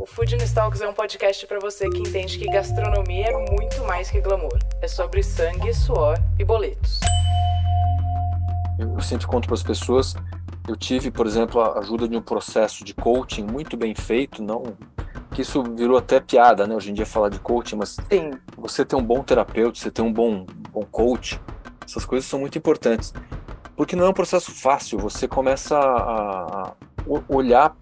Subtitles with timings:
[0.00, 4.10] O Food Talks é um podcast para você que entende que gastronomia é muito mais
[4.10, 4.58] que glamour.
[4.80, 7.00] É sobre sangue, suor e boletos.
[8.78, 10.16] Eu sempre conto para as pessoas,
[10.66, 14.62] eu tive, por exemplo, a ajuda de um processo de coaching muito bem feito, não
[15.32, 16.74] que isso virou até piada, né?
[16.74, 18.30] Hoje em dia falar de coaching, mas Sim.
[18.56, 21.38] você ter um bom terapeuta, você ter um bom, bom coach,
[21.84, 23.12] essas coisas são muito importantes.
[23.76, 26.72] Porque não é um processo fácil, você começa a
[27.28, 27.76] olhar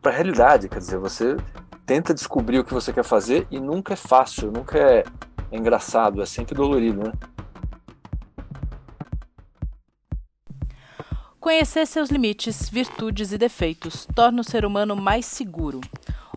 [0.00, 1.36] para a realidade, quer dizer, você
[1.84, 5.04] tenta descobrir o que você quer fazer e nunca é fácil, nunca é,
[5.50, 7.12] é engraçado, é sempre dolorido, né?
[11.38, 15.80] Conhecer seus limites, virtudes e defeitos torna o ser humano mais seguro.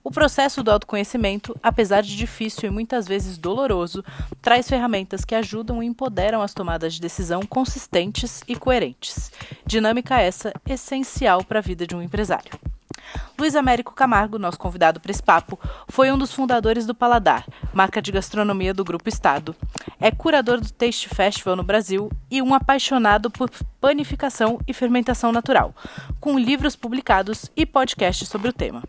[0.04, 4.04] O processo do autoconhecimento, apesar de difícil e muitas vezes doloroso,
[4.42, 9.32] traz ferramentas que ajudam e empoderam as tomadas de decisão consistentes e coerentes.
[9.66, 12.52] Dinâmica essa essencial para a vida de um empresário.
[13.38, 18.02] Luiz Américo Camargo, nosso convidado para esse papo, foi um dos fundadores do Paladar, marca
[18.02, 19.56] de gastronomia do Grupo Estado.
[20.00, 23.50] É curador do Taste Festival no Brasil e um apaixonado por
[23.82, 25.74] panificação e fermentação natural,
[26.20, 28.84] com livros publicados e podcasts sobre o tema.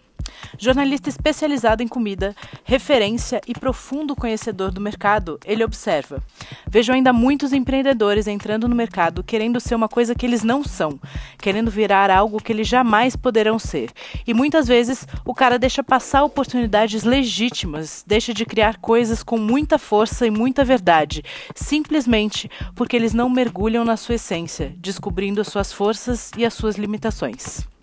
[0.59, 6.23] Jornalista especializado em comida, referência e profundo conhecedor do mercado, ele observa:
[6.69, 10.99] Vejo ainda muitos empreendedores entrando no mercado querendo ser uma coisa que eles não são,
[11.39, 13.91] querendo virar algo que eles jamais poderão ser.
[14.27, 19.79] E muitas vezes o cara deixa passar oportunidades legítimas, deixa de criar coisas com muita
[19.79, 21.23] força e muita verdade,
[21.55, 26.77] simplesmente porque eles não mergulham na sua essência, descobrindo as suas forças e as suas
[26.77, 27.74] limitações.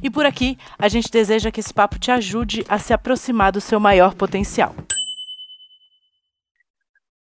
[0.00, 3.60] E por aqui, a gente deseja que esse papo te ajude a se aproximar do
[3.60, 4.74] seu maior potencial.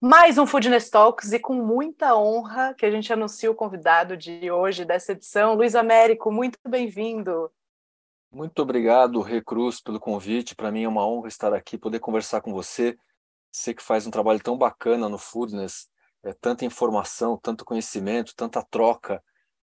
[0.01, 4.51] Mais um Foodness Talks e com muita honra que a gente anuncia o convidado de
[4.51, 7.51] hoje dessa edição, Luiz Américo, muito bem-vindo.
[8.31, 10.55] Muito obrigado, Recruz, pelo convite.
[10.55, 12.97] Para mim é uma honra estar aqui, poder conversar com você.
[13.51, 15.87] Você que faz um trabalho tão bacana no Foodness,
[16.23, 19.23] é, tanta informação, tanto conhecimento, tanta troca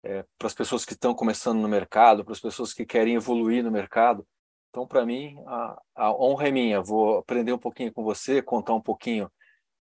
[0.07, 3.62] é, para as pessoas que estão começando no mercado, para as pessoas que querem evoluir
[3.62, 4.25] no mercado.
[4.69, 6.81] Então, para mim, a, a, honra é minha.
[6.81, 9.29] Vou aprender um pouquinho com você, contar um pouquinho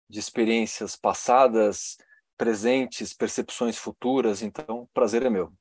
[0.09, 1.97] de experiências passadas,
[2.35, 4.41] presentes, percepções futuras.
[4.41, 5.53] Então, prazer é meu.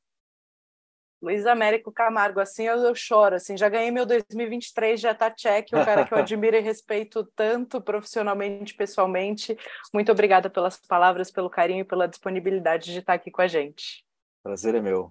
[1.21, 5.69] Luiz Américo Camargo, assim eu, eu choro, assim, já ganhei meu 2023, já tá check,
[5.73, 9.57] um cara que eu admiro e respeito tanto profissionalmente, pessoalmente.
[9.93, 14.05] Muito obrigada pelas palavras, pelo carinho e pela disponibilidade de estar aqui com a gente.
[14.45, 15.11] Prazer é meu.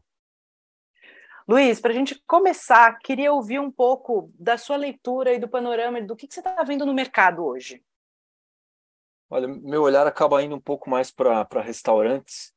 [1.47, 5.99] Luiz, para a gente começar, queria ouvir um pouco da sua leitura e do panorama
[6.03, 7.83] do que, que você está vendo no mercado hoje.
[9.31, 12.53] Olha, meu olhar acaba indo um pouco mais para restaurantes,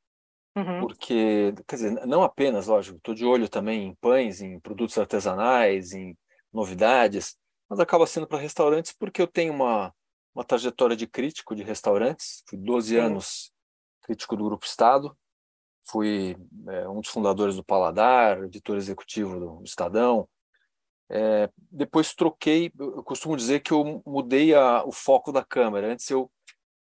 [0.55, 0.81] uhum.
[0.81, 5.93] porque, quer dizer, não apenas, lógico, estou de olho também em pães, em produtos artesanais,
[5.93, 6.15] em
[6.53, 7.35] novidades,
[7.67, 9.91] mas acaba sendo para restaurantes porque eu tenho uma,
[10.33, 12.97] uma trajetória de crítico de restaurantes, fui 12 Sim.
[12.97, 13.51] anos
[14.03, 15.17] crítico do Grupo Estado,
[15.87, 16.37] fui
[16.67, 20.27] é, um dos fundadores do Paladar, editor executivo do Estadão.
[21.09, 25.91] É, depois troquei, eu costumo dizer que eu mudei a, o foco da câmera.
[25.91, 26.29] Antes eu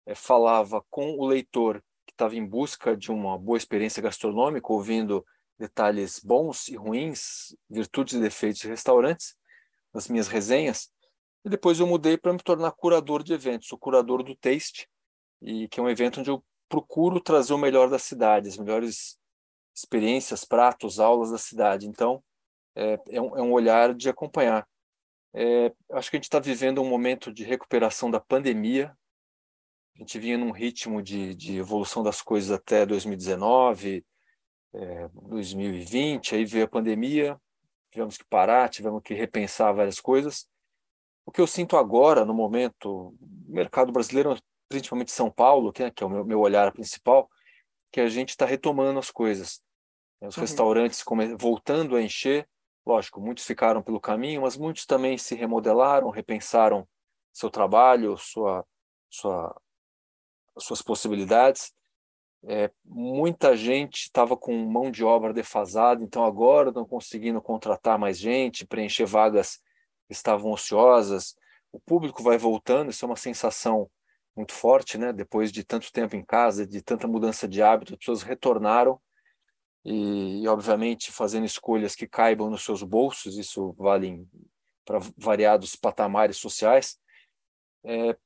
[0.04, 5.24] é, falava com o leitor que estava em busca de uma boa experiência gastronômica, ouvindo
[5.58, 9.36] detalhes bons e ruins, virtudes e defeitos de restaurantes,
[9.94, 10.90] nas minhas resenhas.
[11.44, 14.88] E depois eu mudei para me tornar curador de eventos, o curador do Taste,
[15.40, 19.18] e que é um evento onde eu procuro trazer o melhor da cidade, as melhores
[19.74, 21.86] experiências, pratos, aulas da cidade.
[21.86, 22.22] Então,
[22.74, 24.66] é, é, um, é um, olhar de acompanhar.
[25.34, 28.96] É, acho que a gente está vivendo um momento de recuperação da pandemia.
[29.94, 34.04] A gente vinha num ritmo de, de evolução das coisas até 2019,
[35.28, 37.40] 2020, é, aí veio a pandemia,
[37.90, 40.46] tivemos que parar, tivemos que repensar várias coisas.
[41.24, 43.16] O que eu sinto agora, no momento, o
[43.48, 44.36] mercado brasileiro
[44.68, 47.28] principalmente São Paulo, que é, que é o meu, meu olhar principal,
[47.90, 49.62] que a gente está retomando as coisas.
[50.20, 50.40] Os uhum.
[50.40, 51.04] restaurantes
[51.38, 52.48] voltando a encher,
[52.84, 56.88] lógico, muitos ficaram pelo caminho, mas muitos também se remodelaram, repensaram
[57.32, 58.64] seu trabalho, sua,
[59.10, 59.60] sua,
[60.58, 61.74] suas possibilidades.
[62.44, 68.18] É, muita gente estava com mão de obra defasada, então agora estão conseguindo contratar mais
[68.18, 69.60] gente, preencher vagas
[70.06, 71.36] que estavam ociosas.
[71.72, 73.90] O público vai voltando, isso é uma sensação
[74.36, 75.12] muito forte, né?
[75.12, 79.00] Depois de tanto tempo em casa, de tanta mudança de hábito, as pessoas retornaram
[79.84, 83.38] e, e obviamente, fazendo escolhas que caibam nos seus bolsos.
[83.38, 84.26] Isso vale
[84.84, 86.98] para variados patamares sociais.
[87.84, 88.16] É,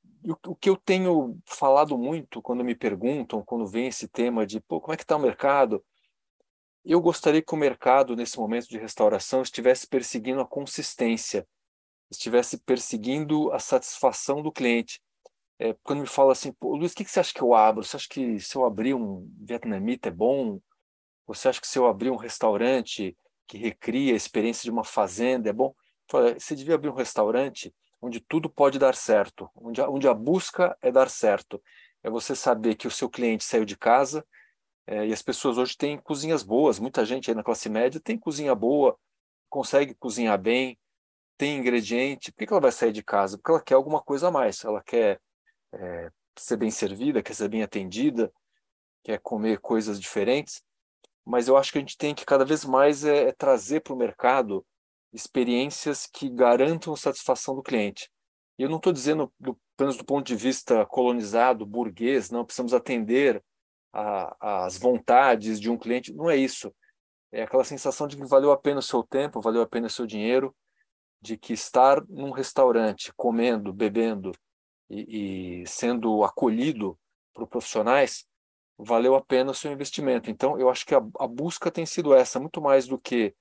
[0.46, 4.92] o, que eu tenho falado muito quando me perguntam, quando vem esse tema de como
[4.92, 5.84] é que está o mercado,
[6.84, 11.46] eu gostaria que o mercado, nesse momento de restauração, estivesse perseguindo a consistência,
[12.10, 15.00] estivesse perseguindo a satisfação do cliente.
[15.62, 17.84] É, quando me fala assim, Luiz, o que, que você acha que eu abro?
[17.84, 20.58] Você acha que se eu abrir um vietnamita é bom?
[21.26, 23.14] Você acha que se eu abrir um restaurante
[23.46, 25.74] que recria a experiência de uma fazenda é bom?
[26.10, 30.74] Você devia abrir um restaurante onde tudo pode dar certo, onde a, onde a busca
[30.80, 31.62] é dar certo.
[32.02, 34.24] É você saber que o seu cliente saiu de casa,
[34.86, 38.18] é, e as pessoas hoje têm cozinhas boas, muita gente aí na classe média tem
[38.18, 38.96] cozinha boa,
[39.50, 40.78] consegue cozinhar bem,
[41.36, 42.32] tem ingrediente.
[42.32, 43.36] Por que ela vai sair de casa?
[43.36, 44.64] Porque ela quer alguma coisa a mais.
[44.64, 45.20] Ela quer
[45.72, 48.32] é, ser bem servida, quer ser bem atendida,
[49.02, 50.62] quer comer coisas diferentes.
[51.24, 53.92] Mas eu acho que a gente tem que cada vez mais é, é trazer para
[53.92, 54.64] o mercado
[55.12, 58.10] experiências que garantam satisfação do cliente.
[58.58, 62.74] E eu não estou dizendo, do, apenas do ponto de vista colonizado, burguês, não, precisamos
[62.74, 63.42] atender
[63.92, 66.12] as vontades de um cliente.
[66.12, 66.72] Não é isso.
[67.32, 69.90] É aquela sensação de que valeu a pena o seu tempo, valeu a pena o
[69.90, 70.54] seu dinheiro,
[71.20, 74.32] de que estar num restaurante, comendo, bebendo
[74.90, 76.98] e, e sendo acolhido
[77.32, 78.26] por profissionais,
[78.76, 80.30] valeu a pena o seu investimento.
[80.30, 83.34] Então, eu acho que a, a busca tem sido essa, muito mais do que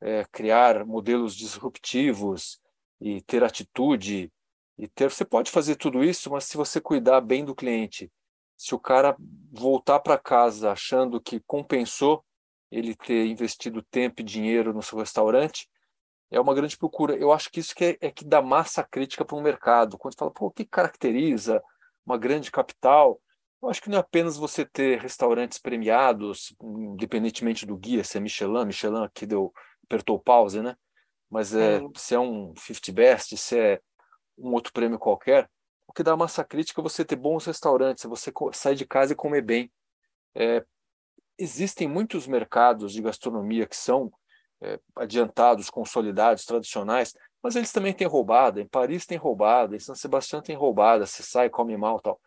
[0.00, 2.60] é, criar modelos disruptivos
[3.00, 4.32] e ter atitude
[4.76, 5.10] e ter.
[5.10, 8.10] Você pode fazer tudo isso, mas se você cuidar bem do cliente
[8.58, 9.16] se o cara
[9.52, 12.24] voltar para casa achando que compensou
[12.70, 15.68] ele ter investido tempo e dinheiro no seu restaurante,
[16.30, 17.16] é uma grande procura.
[17.16, 19.96] Eu acho que isso que é, é que dá massa crítica para o mercado.
[19.96, 21.62] Quando fala, pô, o que caracteriza
[22.04, 23.20] uma grande capital?
[23.62, 28.20] Eu acho que não é apenas você ter restaurantes premiados, independentemente do guia, se é
[28.20, 29.52] Michelin, Michelin aqui deu,
[29.84, 30.76] apertou pause, né?
[31.28, 33.80] Mas é, se é um 50 Best, se é
[34.36, 35.50] um outro prêmio qualquer,
[35.86, 39.12] o que dá massa crítica é você ter bons restaurantes, é você sair de casa
[39.12, 39.72] e comer bem.
[40.34, 40.64] É,
[41.36, 44.12] existem muitos mercados de gastronomia que são
[44.60, 48.60] é, adiantados, consolidados, tradicionais, mas eles também têm roubada.
[48.60, 52.20] Em Paris tem roubada, em São Sebastião tem roubada, você sai come mal tal.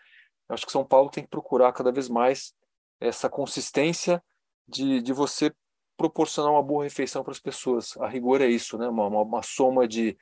[0.48, 2.54] Eu acho que São Paulo tem que procurar cada vez mais
[3.00, 4.24] essa consistência
[4.68, 5.54] de, de você
[5.98, 7.95] proporcionar uma boa refeição para as pessoas.
[7.98, 8.88] A rigor é isso, né?
[8.88, 10.18] uma, uma, uma soma de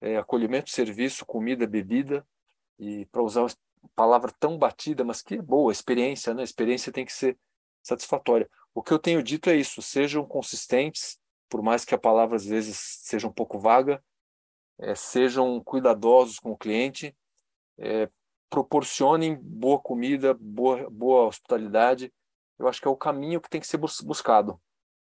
[0.00, 2.26] é, acolhimento, serviço, comida, bebida,
[2.78, 3.50] e para usar uma
[3.94, 6.40] palavra tão batida, mas que boa, experiência, né?
[6.40, 7.38] A experiência tem que ser
[7.82, 8.48] satisfatória.
[8.74, 11.18] O que eu tenho dito é isso: sejam consistentes,
[11.50, 14.02] por mais que a palavra às vezes seja um pouco vaga,
[14.78, 17.14] é, sejam cuidadosos com o cliente,
[17.76, 18.08] é,
[18.48, 22.12] proporcionem boa comida, boa, boa hospitalidade.
[22.58, 24.60] Eu acho que é o caminho que tem que ser buscado.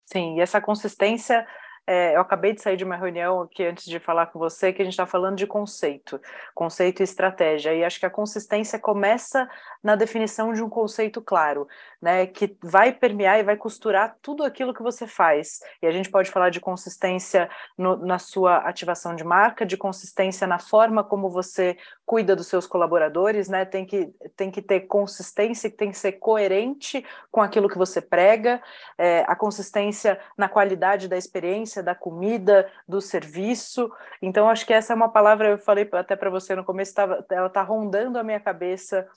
[0.06, 1.48] Sim, e essa consistência
[1.86, 4.82] é, eu acabei de sair de uma reunião aqui antes de falar com você que
[4.82, 6.20] a gente está falando de conceito,
[6.56, 7.74] conceito e estratégia.
[7.74, 9.50] E acho que a consistência começa
[9.84, 11.68] na definição de um conceito claro,
[12.02, 15.60] né, que vai permear e vai costurar tudo aquilo que você faz.
[15.82, 20.48] E a gente pode falar de consistência no, na sua ativação de marca, de consistência
[20.48, 23.66] na forma como você cuida dos seus colaboradores, né?
[23.66, 28.62] Tem que, tem que ter consistência, tem que ser coerente com aquilo que você prega,
[28.98, 33.92] é, a consistência na qualidade da experiência, da comida, do serviço.
[34.22, 37.26] Então, acho que essa é uma palavra, eu falei até para você no começo, tava,
[37.32, 39.08] ela está rondando a minha cabeça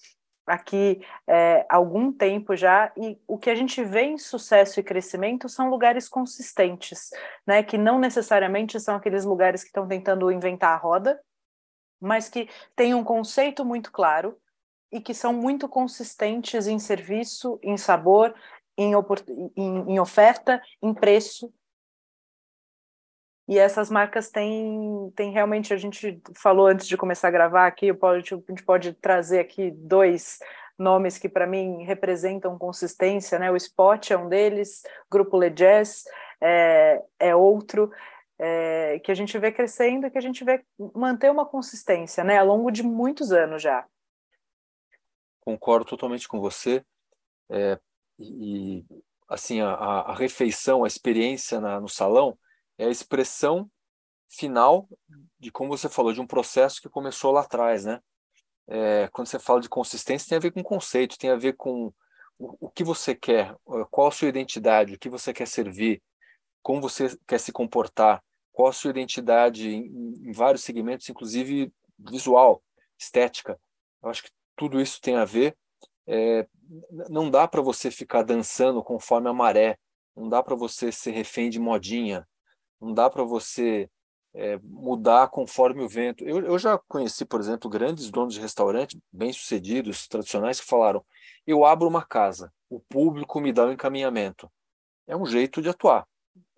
[0.46, 5.48] aqui é, algum tempo já, e o que a gente vê em sucesso e crescimento
[5.48, 7.10] são lugares consistentes,
[7.44, 7.62] né?
[7.62, 11.20] Que não necessariamente são aqueles lugares que estão tentando inventar a roda,
[12.00, 14.38] mas que têm um conceito muito claro
[14.92, 18.32] e que são muito consistentes em serviço, em sabor,
[18.78, 18.92] em,
[19.56, 21.52] em, em oferta, em preço.
[23.48, 27.90] E essas marcas têm, têm realmente, a gente falou antes de começar a gravar aqui,
[27.90, 30.40] a gente pode trazer aqui dois
[30.78, 33.50] nomes que para mim representam consistência, né?
[33.50, 36.04] O Spot é um deles, Grupo Le Jazz
[36.40, 37.90] é, é outro
[38.38, 40.62] é, que a gente vê crescendo e que a gente vê
[40.94, 43.86] manter uma consistência, né, ao longo de muitos anos já.
[45.40, 46.84] Concordo totalmente com você.
[47.48, 47.78] É,
[48.18, 48.84] e
[49.28, 52.36] assim a, a, refeição, a experiência na, no salão
[52.78, 53.70] é a expressão
[54.28, 54.88] final
[55.38, 58.00] de como você falou de um processo que começou lá atrás, né?
[58.68, 61.92] É, quando você fala de consistência tem a ver com conceito, tem a ver com
[62.38, 63.54] o, o que você quer,
[63.90, 66.02] qual a sua identidade, o que você quer servir,
[66.62, 72.62] como você quer se comportar, qual a sua identidade em, em vários segmentos, inclusive visual,
[72.98, 73.58] estética.
[74.02, 75.56] Eu acho que tudo isso tem a ver.
[76.06, 76.46] É,
[77.08, 79.78] não dá para você ficar dançando conforme a maré,
[80.16, 82.26] não dá para você ser refém de modinha,
[82.80, 83.88] não dá para você
[84.34, 86.24] é, mudar conforme o vento.
[86.24, 91.04] Eu, eu já conheci, por exemplo, grandes donos de restaurante, bem-sucedidos, tradicionais, que falaram:
[91.46, 94.50] eu abro uma casa, o público me dá o um encaminhamento.
[95.06, 96.06] É um jeito de atuar.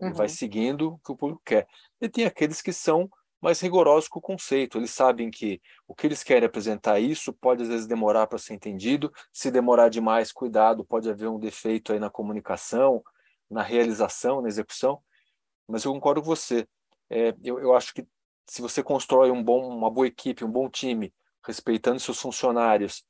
[0.00, 0.16] Ele uhum.
[0.16, 1.68] vai seguindo o que o público quer.
[2.00, 3.08] E tem aqueles que são
[3.40, 4.78] mais rigorosos com o conceito.
[4.78, 8.54] Eles sabem que o que eles querem apresentar isso pode às vezes demorar para ser
[8.54, 9.12] entendido.
[9.32, 13.02] Se demorar demais, cuidado, pode haver um defeito aí na comunicação,
[13.50, 15.00] na realização, na execução.
[15.68, 16.66] Mas eu concordo com você.
[17.10, 18.06] É, eu, eu acho que
[18.46, 21.12] se você constrói um bom, uma boa equipe, um bom time,
[21.46, 23.04] respeitando seus funcionários,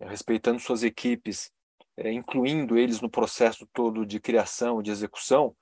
[0.00, 1.52] é, respeitando suas equipes,
[1.96, 5.56] é, incluindo eles no processo todo de criação, de execução,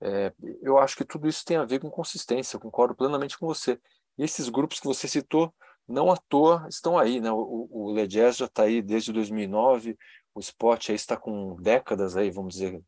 [0.00, 0.32] é,
[0.62, 3.78] eu acho que tudo isso tem a ver com consistência, eu concordo plenamente com você.
[4.16, 5.52] E esses grupos que você citou,
[5.86, 7.20] não à toa, estão aí.
[7.20, 7.30] Né?
[7.32, 9.98] O, o já está aí desde 2009,
[10.34, 12.80] o Spot aí está com décadas, aí, vamos dizer,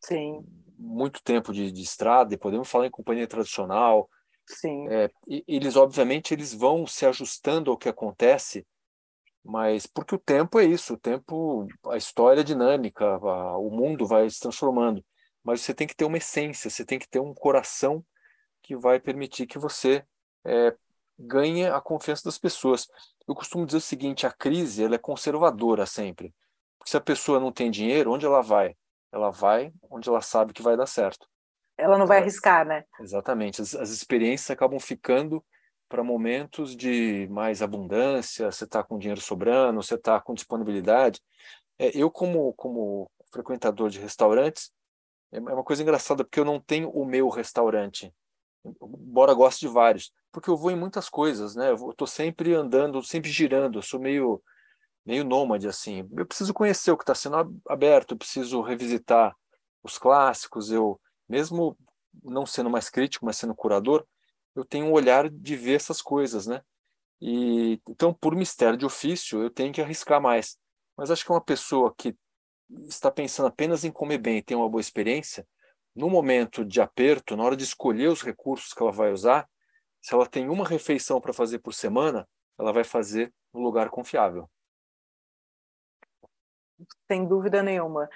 [0.00, 0.44] Sim
[0.78, 4.08] muito tempo de, de estrada, e podemos falar em companhia tradicional.
[4.46, 4.88] Sim.
[4.88, 5.10] É,
[5.46, 8.66] eles, obviamente, eles vão se ajustando ao que acontece,
[9.44, 14.06] mas porque o tempo é isso, o tempo, a história é dinâmica, a, o mundo
[14.06, 15.04] vai se transformando.
[15.42, 18.04] Mas você tem que ter uma essência, você tem que ter um coração
[18.62, 20.04] que vai permitir que você
[20.44, 20.74] é,
[21.18, 22.86] ganhe a confiança das pessoas.
[23.26, 26.34] Eu costumo dizer o seguinte: a crise ela é conservadora sempre.
[26.78, 28.76] Porque se a pessoa não tem dinheiro, onde ela vai?
[29.12, 31.28] Ela vai onde ela sabe que vai dar certo.
[31.76, 32.84] Ela não vai arriscar, né?
[33.00, 33.62] Exatamente.
[33.62, 35.44] As, as experiências acabam ficando
[35.88, 41.20] para momentos de mais abundância, você está com dinheiro sobrando, você está com disponibilidade.
[41.78, 44.70] É, eu, como, como frequentador de restaurantes,
[45.32, 48.12] é, é uma coisa engraçada, porque eu não tenho o meu restaurante,
[48.64, 51.70] embora goste de vários, porque eu vou em muitas coisas, né?
[51.70, 54.42] Eu estou sempre andando, sempre girando, eu sou meio
[55.08, 56.06] meio nômade assim.
[56.14, 59.34] Eu preciso conhecer o que está sendo aberto, eu preciso revisitar
[59.82, 60.70] os clássicos.
[60.70, 61.78] Eu, mesmo
[62.22, 64.06] não sendo mais crítico, mas sendo curador,
[64.54, 66.60] eu tenho um olhar de ver essas coisas, né?
[67.22, 70.58] E então, por mistério de ofício, eu tenho que arriscar mais.
[70.94, 72.14] Mas acho que uma pessoa que
[72.82, 75.46] está pensando apenas em comer bem e ter uma boa experiência,
[75.96, 79.48] no momento de aperto, na hora de escolher os recursos que ela vai usar,
[80.02, 84.46] se ela tem uma refeição para fazer por semana, ela vai fazer no lugar confiável
[87.06, 88.08] sem dúvida nenhuma.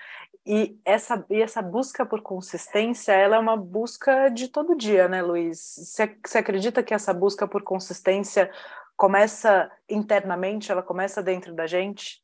[0.45, 5.23] E essa, e essa busca por consistência, ela é uma busca de todo dia, né,
[5.23, 5.76] Luiz?
[5.78, 8.50] Você, você acredita que essa busca por consistência
[8.97, 12.23] começa internamente, ela começa dentro da gente?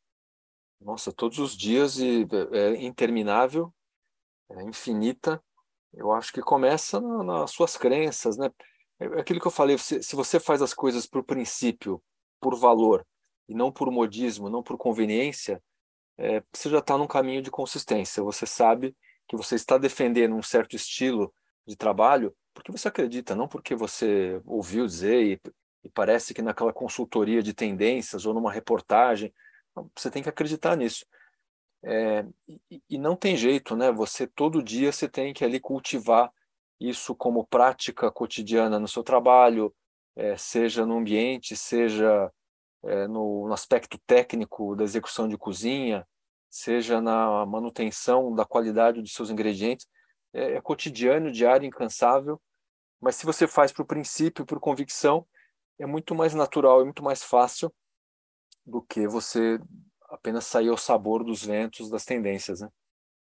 [0.80, 3.72] Nossa, todos os dias e é, é interminável,
[4.50, 5.42] é infinita.
[5.92, 8.50] Eu acho que começa na, nas suas crenças, né?
[8.98, 12.02] É, é aquilo que eu falei, se, se você faz as coisas por princípio,
[12.40, 13.06] por valor,
[13.48, 15.62] e não por modismo, não por conveniência,
[16.18, 18.22] é, você já está num caminho de consistência.
[18.22, 18.96] Você sabe
[19.28, 21.32] que você está defendendo um certo estilo
[21.66, 25.40] de trabalho porque você acredita, não porque você ouviu dizer e,
[25.84, 29.32] e parece que naquela consultoria de tendências ou numa reportagem.
[29.94, 31.06] Você tem que acreditar nisso.
[31.84, 32.26] É,
[32.68, 33.92] e, e, não tem jeito, né?
[33.92, 36.32] Você todo dia você tem que ali cultivar
[36.80, 39.72] isso como prática cotidiana no seu trabalho,
[40.16, 42.32] é, seja no ambiente, seja
[42.84, 46.06] é, no, no, aspecto técnico da execução de cozinha,
[46.50, 49.86] seja na manutenção da qualidade dos seus ingredientes.
[50.32, 52.40] É, é cotidiano, diário, incansável,
[53.00, 55.26] mas se você faz por princípio, por convicção,
[55.78, 57.72] é muito mais natural, é muito mais fácil
[58.66, 59.58] do que você
[60.10, 62.68] apenas sair ao sabor dos ventos, das tendências, né?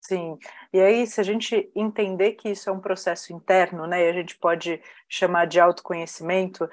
[0.03, 0.39] Sim,
[0.73, 4.13] e aí se a gente entender que isso é um processo interno, né, e a
[4.15, 6.69] gente pode chamar de autoconhecimento,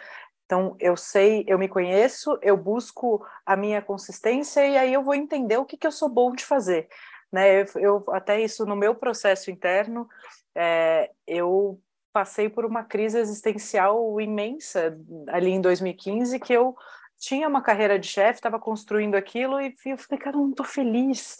[0.47, 5.13] então, eu sei, eu me conheço, eu busco a minha consistência e aí eu vou
[5.13, 6.87] entender o que, que eu sou bom de fazer.
[7.29, 7.63] Né?
[7.63, 10.07] Eu, eu até isso no meu processo interno,
[10.55, 11.77] é, eu
[12.13, 16.77] passei por uma crise existencial imensa ali em 2015 que eu
[17.19, 21.35] tinha uma carreira de chefe, estava construindo aquilo e eu falei, cara, não estou feliz.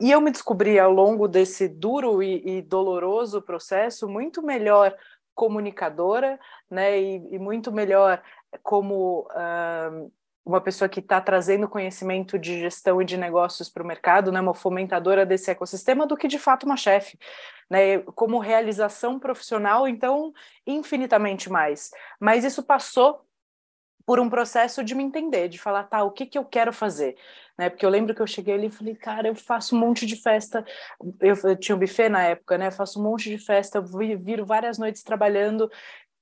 [0.00, 4.96] E eu me descobri ao longo desse duro e, e doloroso processo muito melhor
[5.36, 8.22] comunicadora, né, e, e muito melhor
[8.62, 10.10] como uh,
[10.44, 14.40] uma pessoa que está trazendo conhecimento de gestão e de negócios para o mercado, né,
[14.40, 17.18] uma fomentadora desse ecossistema, do que de fato uma chefe.
[17.68, 20.32] Né, como realização profissional, então,
[20.64, 21.90] infinitamente mais.
[22.20, 23.25] Mas isso passou
[24.06, 27.16] por um processo de me entender, de falar, tá, o que, que eu quero fazer?
[27.58, 27.68] Né?
[27.68, 30.14] Porque eu lembro que eu cheguei ali e falei, cara, eu faço um monte de
[30.14, 30.64] festa,
[31.20, 32.68] eu, eu tinha um buffet na época, né?
[32.68, 35.68] Eu faço um monte de festa, eu viro várias noites trabalhando,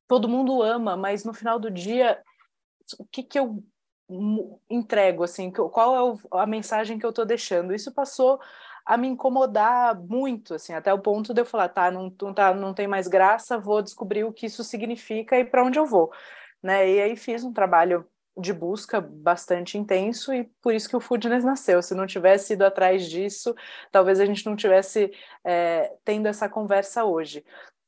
[0.08, 2.18] todo mundo ama, mas no final do dia,
[2.98, 3.62] o que que eu
[4.70, 7.74] entrego, assim, qual é a mensagem que eu estou deixando.
[7.74, 8.40] Isso passou
[8.84, 12.52] a me incomodar muito, assim, até o ponto de eu falar, tá, não, não, tá,
[12.52, 16.12] não tem mais graça, vou descobrir o que isso significa e para onde eu vou,
[16.64, 16.90] né?
[16.90, 21.44] E aí fiz um trabalho de busca bastante intenso e por isso que o Foodness
[21.44, 21.82] nasceu.
[21.82, 23.54] Se não tivesse ido atrás disso,
[23.92, 25.12] talvez a gente não tivesse
[25.44, 27.44] é, tendo essa conversa hoje.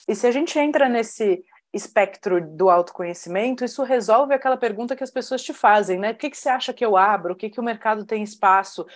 [0.07, 1.43] E se a gente entra nesse
[1.73, 6.13] espectro do autoconhecimento, isso resolve aquela pergunta que as pessoas te fazem, né?
[6.13, 7.33] O que, que você acha que eu abro?
[7.33, 8.87] O que, que o mercado tem espaço?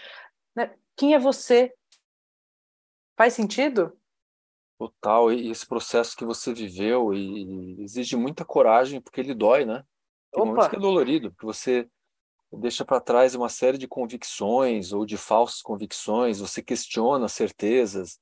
[0.54, 0.70] Né?
[0.94, 1.72] Quem é você?
[3.16, 3.98] Faz sentido?
[4.80, 9.84] Total, e esse processo que você viveu e exige muita coragem, porque ele dói, né?
[10.32, 10.46] Tem Opa.
[10.46, 11.86] momentos que é dolorido, que você
[12.50, 18.18] deixa para trás uma série de convicções ou de falsas convicções, você questiona certezas,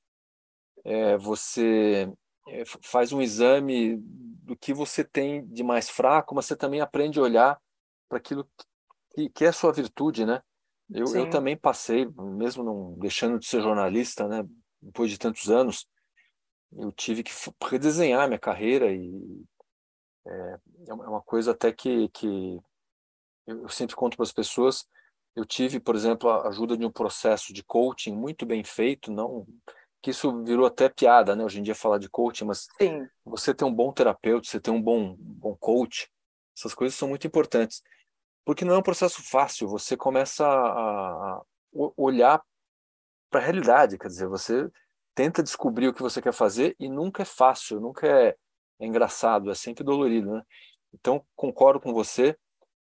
[0.83, 2.11] é, você
[2.49, 7.19] é, faz um exame do que você tem de mais fraco, mas você também aprende
[7.19, 7.61] a olhar
[8.09, 8.45] para aquilo
[9.15, 10.41] que, que, é a sua virtude, né?
[10.89, 14.45] Eu, eu também passei, mesmo não deixando de ser jornalista, né?
[14.81, 15.87] Depois de tantos anos,
[16.77, 17.31] eu tive que
[17.69, 19.43] redesenhar minha carreira e
[20.25, 22.59] é, é uma coisa até que, que
[23.47, 24.87] eu sempre conto para as pessoas.
[25.35, 29.47] Eu tive, por exemplo, a ajuda de um processo de coaching muito bem feito, não
[30.01, 31.43] que isso virou até piada, né?
[31.43, 33.07] Hoje em dia falar de coaching, mas Sim.
[33.25, 36.09] você ter um bom terapeuta, você ter um bom, bom coach,
[36.57, 37.83] essas coisas são muito importantes.
[38.45, 41.41] Porque não é um processo fácil, você começa a, a
[41.97, 42.41] olhar
[43.29, 44.69] para a realidade, quer dizer, você
[45.15, 48.35] tenta descobrir o que você quer fazer e nunca é fácil, nunca é,
[48.79, 50.43] é engraçado, é sempre dolorido, né?
[50.93, 52.35] Então, concordo com você,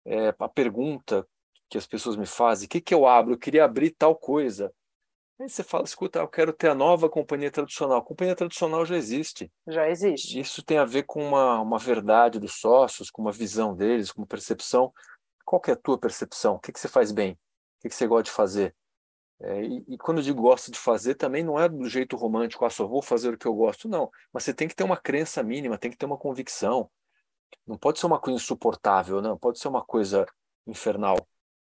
[0.05, 1.27] é, a pergunta
[1.69, 3.35] que as pessoas me fazem, o que, que eu abro?
[3.35, 4.73] Eu queria abrir tal coisa.
[5.41, 7.99] Aí você fala, escuta, eu quero ter a nova companhia tradicional.
[7.99, 9.51] A companhia tradicional já existe.
[9.67, 10.39] Já existe.
[10.39, 14.21] Isso tem a ver com uma, uma verdade dos sócios, com uma visão deles, com
[14.21, 14.93] uma percepção.
[15.45, 16.55] Qual que é a tua percepção?
[16.55, 17.33] O que, que você faz bem?
[17.33, 17.37] O
[17.83, 18.75] que, que você gosta de fazer?
[19.43, 22.65] É, e, e, quando eu digo gosto de fazer, também não é do jeito romântico,
[22.65, 24.11] ah, só vou fazer o que eu gosto, não.
[24.33, 26.89] Mas você tem que ter uma crença mínima, tem que ter uma convicção.
[27.67, 29.37] Não pode ser uma coisa insuportável, não.
[29.37, 30.27] Pode ser uma coisa
[30.67, 31.17] infernal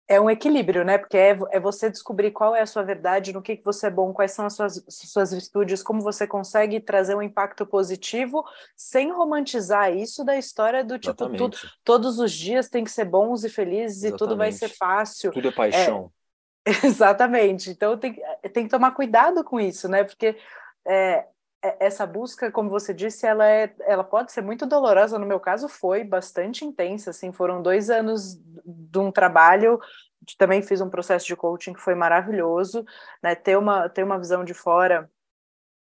[0.09, 0.97] é um equilíbrio, né?
[0.97, 3.91] Porque é, é, você descobrir qual é a sua verdade, no que, que você é
[3.91, 8.43] bom, quais são as suas, suas virtudes, como você consegue trazer um impacto positivo
[8.75, 13.45] sem romantizar isso da história do tipo, tudo, todos os dias tem que ser bons
[13.45, 14.15] e felizes Exatamente.
[14.15, 15.31] e tudo vai ser fácil.
[15.31, 16.11] Tudo é paixão.
[16.11, 16.18] É,
[16.85, 17.71] exatamente.
[17.71, 18.21] Então tem,
[18.53, 20.05] tem que tomar cuidado com isso, né?
[20.05, 20.37] Porque
[20.87, 21.27] é,
[21.63, 25.19] é, essa busca, como você disse, ela, é, ela pode ser muito dolorosa.
[25.19, 27.11] No meu caso, foi bastante intensa.
[27.11, 29.81] Assim, foram dois anos de um trabalho.
[30.37, 32.85] Também fiz um processo de coaching que foi maravilhoso.
[33.23, 33.35] Né?
[33.35, 35.11] Ter, uma, ter uma visão de fora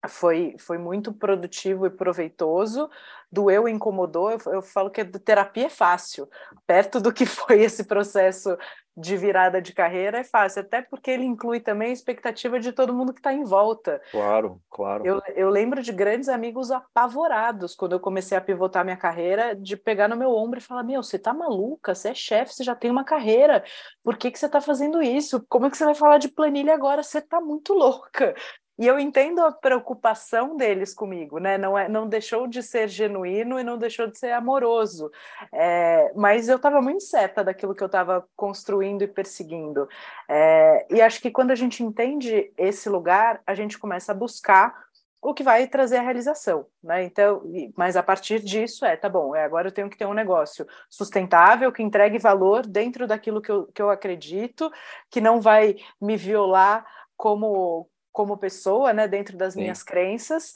[0.08, 2.90] foi, foi muito produtivo e proveitoso.
[3.30, 4.30] Doeu incomodou.
[4.30, 6.28] Eu, eu falo que a terapia é fácil,
[6.66, 8.56] perto do que foi esse processo
[8.96, 12.92] de virada de carreira é fácil, até porque ele inclui também a expectativa de todo
[12.92, 14.00] mundo que está em volta.
[14.10, 15.06] Claro, claro.
[15.06, 19.76] Eu, eu lembro de grandes amigos apavorados quando eu comecei a pivotar minha carreira, de
[19.76, 22.74] pegar no meu ombro e falar: Meu, você tá maluca, você é chefe, você já
[22.74, 23.64] tem uma carreira,
[24.02, 25.44] por que, que você está fazendo isso?
[25.48, 27.02] Como é que você vai falar de planilha agora?
[27.02, 28.34] Você tá muito louca.
[28.80, 31.58] E eu entendo a preocupação deles comigo, né?
[31.58, 35.10] Não, é, não deixou de ser genuíno e não deixou de ser amoroso.
[35.52, 39.86] É, mas eu estava muito certa daquilo que eu estava construindo e perseguindo.
[40.26, 44.74] É, e acho que quando a gente entende esse lugar, a gente começa a buscar
[45.20, 47.04] o que vai trazer a realização, né?
[47.04, 47.42] Então,
[47.76, 50.66] mas a partir disso é, tá bom, é, agora eu tenho que ter um negócio
[50.88, 54.72] sustentável, que entregue valor dentro daquilo que eu, que eu acredito,
[55.10, 57.86] que não vai me violar como
[58.20, 59.60] como pessoa, né, dentro das Sim.
[59.60, 60.52] minhas crenças,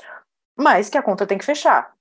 [0.55, 1.95] mas que a conta tem que fechar.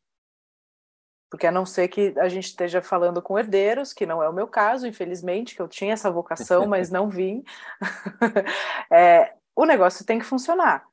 [1.31, 4.33] Porque a não ser que a gente esteja falando com herdeiros, que não é o
[4.33, 7.45] meu caso, infelizmente, que eu tinha essa vocação, mas não vim,
[8.91, 10.85] é, o negócio tem que funcionar.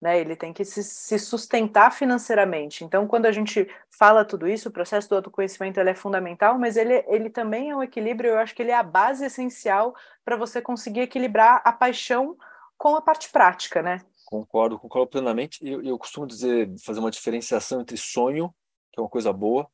[0.00, 2.84] Né, ele tem que se, se, sustentar financeiramente.
[2.84, 7.04] Então, quando a gente fala tudo isso, o processo do autoconhecimento é fundamental, mas ele,
[7.08, 9.92] ele também é um equilíbrio, eu acho que ele é a base essencial
[10.24, 12.36] para você conseguir equilibrar a paixão
[12.78, 14.00] com a parte prática, né?
[14.24, 15.58] Concordo, concordo plenamente.
[15.66, 18.54] Eu, eu costumo dizer, fazer uma diferenciação entre sonho,
[18.92, 19.68] que é uma coisa boa,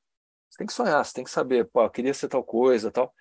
[0.48, 3.12] você tem que sonhar, você tem que saber, pô, eu queria ser tal coisa, tal,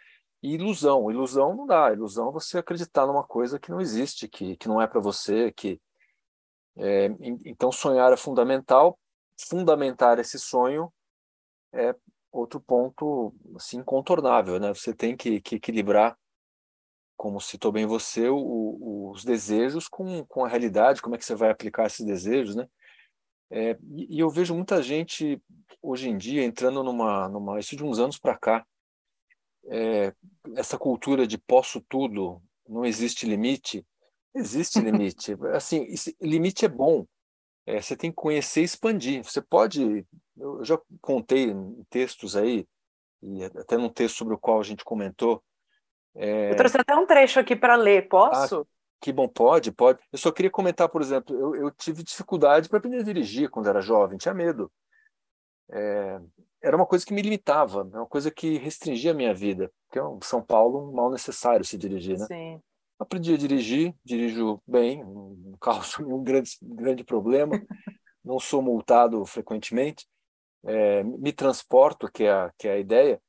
[0.41, 1.09] e ilusão.
[1.09, 1.91] Ilusão não dá.
[1.91, 5.51] Ilusão é você acreditar numa coisa que não existe, que, que não é para você,
[5.51, 5.81] que
[6.77, 7.05] é,
[7.45, 8.99] então sonhar é fundamental.
[9.49, 10.93] Fundamentar esse sonho
[11.73, 11.95] é
[12.31, 14.73] outro ponto assim incontornável, né?
[14.73, 16.15] Você tem que, que equilibrar
[17.15, 21.25] como citou bem você, o, o, os desejos com, com a realidade, como é que
[21.25, 22.67] você vai aplicar esses desejos, né?
[23.49, 25.41] É, e, e, eu vejo muita gente
[25.81, 28.65] hoje em dia entrando numa, numa isso de uns anos para cá,
[29.67, 30.13] é,
[30.55, 33.85] essa cultura de posso tudo, não existe limite.
[34.35, 35.35] Existe limite.
[35.53, 35.87] assim,
[36.21, 37.05] limite é bom.
[37.65, 39.23] É, você tem que conhecer e expandir.
[39.23, 40.05] Você pode.
[40.35, 42.67] Eu já contei em textos aí,
[43.21, 45.41] e até num texto sobre o qual a gente comentou.
[46.15, 46.51] É...
[46.51, 48.61] Eu trouxe até um trecho aqui para ler, posso?
[48.61, 48.65] Ah,
[49.01, 49.99] que bom, pode, pode.
[50.11, 53.67] Eu só queria comentar, por exemplo, eu, eu tive dificuldade para aprender a dirigir quando
[53.67, 54.71] era jovem, tinha medo.
[55.71, 56.19] É,
[56.61, 59.99] era uma coisa que me limitava, é uma coisa que restringia a minha vida, porque
[59.99, 62.25] é São Paulo um mal necessário se dirigir, né?
[62.25, 62.61] Sim.
[62.99, 67.61] Aprendi a dirigir, dirijo bem, um carro sem um grande, grande problema,
[68.23, 70.07] não sou multado frequentemente,
[70.65, 73.21] é, me transporto, que é a, que é a ideia.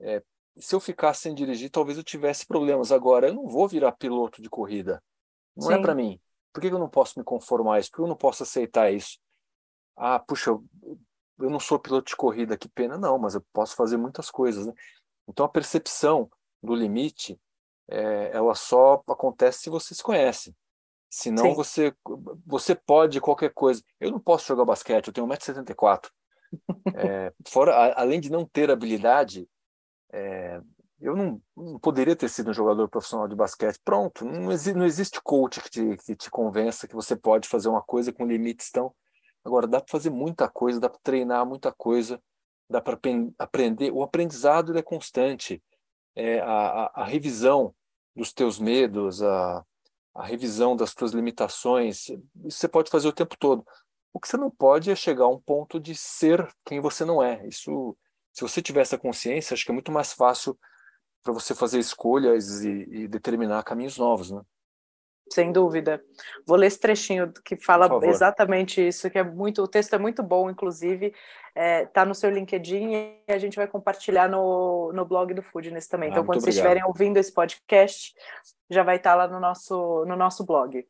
[0.00, 0.22] É,
[0.60, 2.92] se eu ficasse sem dirigir, talvez eu tivesse problemas.
[2.92, 5.02] Agora, eu não vou virar piloto de corrida.
[5.56, 5.80] Não é Sim.
[5.80, 6.20] é para mim.
[6.52, 7.90] Por que eu não posso me conformar a isso?
[7.90, 9.18] Por que eu não posso aceitar isso?
[9.96, 13.96] Ah, puxa, eu não sou piloto de corrida, que pena, não, mas eu posso fazer
[13.96, 14.66] muitas coisas.
[14.66, 14.72] Né?
[15.28, 16.30] Então a percepção
[16.62, 17.38] do limite,
[17.88, 20.54] é, ela só acontece se você se conhece.
[21.08, 21.92] Senão você
[22.46, 23.82] você pode qualquer coisa.
[23.98, 26.08] Eu não posso jogar basquete, eu tenho 1,74m.
[26.96, 29.48] É, fora, além de não ter habilidade,
[30.12, 30.60] é,
[31.00, 33.80] eu não, não, poderia ter sido um jogador profissional de basquete.
[33.84, 37.68] Pronto, não, exi não existe coach que te, que te convença que você pode fazer
[37.68, 38.94] uma coisa com limites tão
[39.44, 42.22] Agora, dá para fazer muita coisa, dá para treinar muita coisa,
[42.68, 42.98] dá para
[43.38, 43.90] aprender.
[43.90, 45.62] O aprendizado é constante.
[46.14, 47.74] É, a, a, a, revisão
[48.14, 49.64] dos teus medos, a,
[50.14, 52.20] a revisão das tuas limitações, isso
[52.58, 53.64] você pode fazer o tempo todo.
[54.12, 57.22] O que você não pode é chegar a um ponto de ser quem você não
[57.22, 57.46] é.
[57.46, 57.96] Isso,
[58.40, 60.58] se você tiver essa consciência, acho que é muito mais fácil
[61.22, 64.40] para você fazer escolhas e, e determinar caminhos novos, né?
[65.30, 66.02] Sem dúvida.
[66.46, 70.22] Vou ler esse trechinho que fala exatamente isso, que é muito, o texto é muito
[70.22, 71.14] bom, inclusive,
[71.54, 72.92] está é, no seu LinkedIn
[73.28, 76.08] e a gente vai compartilhar no, no blog do Foodness também.
[76.08, 78.12] Ah, então, quando vocês estiverem ouvindo esse podcast,
[78.70, 80.84] já vai estar tá lá no nosso, no nosso blog.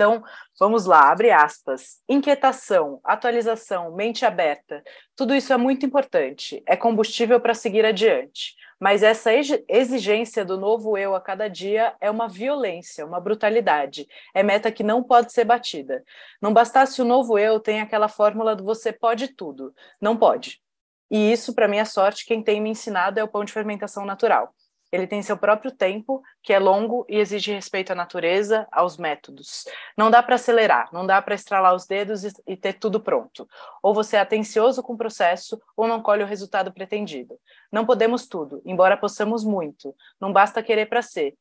[0.00, 0.24] Então,
[0.58, 2.00] vamos lá, abre aspas.
[2.08, 4.82] Inquietação, atualização, mente aberta,
[5.14, 8.54] tudo isso é muito importante, é combustível para seguir adiante.
[8.80, 9.30] Mas essa
[9.68, 14.06] exigência do novo eu a cada dia é uma violência, uma brutalidade.
[14.32, 16.02] É meta que não pode ser batida.
[16.40, 19.74] Não bastasse o novo eu tem aquela fórmula do você pode tudo.
[20.00, 20.62] Não pode.
[21.10, 24.54] E isso, para minha sorte, quem tem me ensinado é o pão de fermentação natural.
[24.92, 29.64] Ele tem seu próprio tempo, que é longo e exige respeito à natureza, aos métodos.
[29.96, 33.48] Não dá para acelerar, não dá para estralar os dedos e, ter tudo pronto.
[33.82, 37.38] Ou você é atencioso com o processo, ou não colhe o resultado pretendido.
[37.70, 39.94] Não podemos tudo, embora possamos muito.
[40.20, 41.34] Não basta querer para ser,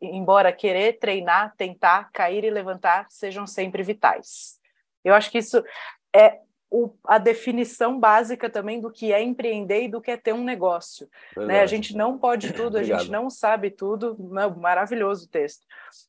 [0.00, 4.60] embora querer, treinar, tentar, cair e levantar sejam sempre vitais.
[5.04, 5.62] Eu acho que isso
[6.14, 6.40] é
[6.72, 10.42] o, a definição básica também do que é empreender e do que é ter um
[10.42, 11.06] negócio.
[11.36, 11.60] Né?
[11.60, 14.16] A gente não pode tudo, a gente não sabe tudo.
[14.18, 15.66] Não, maravilhoso o texto.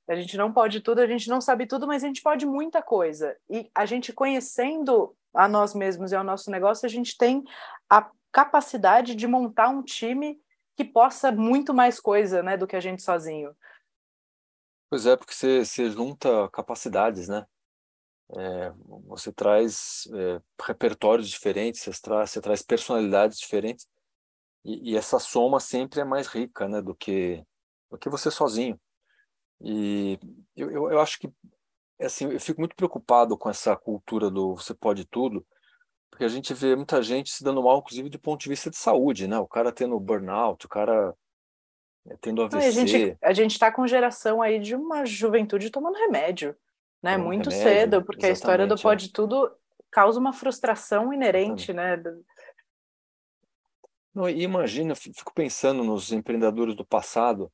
[0.08, 2.82] A gente não pode tudo, a gente não sabe tudo, mas a gente pode muita
[2.82, 3.36] coisa.
[3.50, 7.44] E a gente conhecendo a nós mesmos e ao nosso negócio, a gente tem
[7.90, 10.40] a capacidade de montar um time
[10.78, 13.54] que possa muito mais coisa né, do que a gente sozinho.
[14.90, 17.46] Pois é, porque você, você junta capacidades, né?
[18.36, 18.72] É,
[19.06, 23.88] você traz é, repertórios diferentes, você traz, você traz personalidades diferentes
[24.64, 27.44] e, e, essa soma sempre é mais rica, né, do que
[27.92, 28.80] do que você sozinho.
[29.62, 30.18] E
[30.56, 31.32] eu, eu, eu acho que
[32.02, 35.46] assim, eu fico muito preocupado com essa cultura do você pode tudo,
[36.10, 38.78] porque a gente vê muita gente se dando mal, inclusive do ponto de vista de
[38.78, 39.38] saúde, né?
[39.38, 41.14] O cara tendo burnout, o cara
[42.08, 42.66] é, tendo AVC.
[42.66, 46.56] A gente a gente está com geração aí de uma juventude tomando remédio
[47.04, 47.18] né?
[47.18, 49.12] Um Muito remédio, cedo, porque a história do pode é.
[49.12, 49.54] tudo
[49.92, 52.08] causa uma frustração inerente, exatamente.
[52.08, 52.24] né?
[54.16, 57.52] Não, e imagina, fico pensando nos empreendedores do passado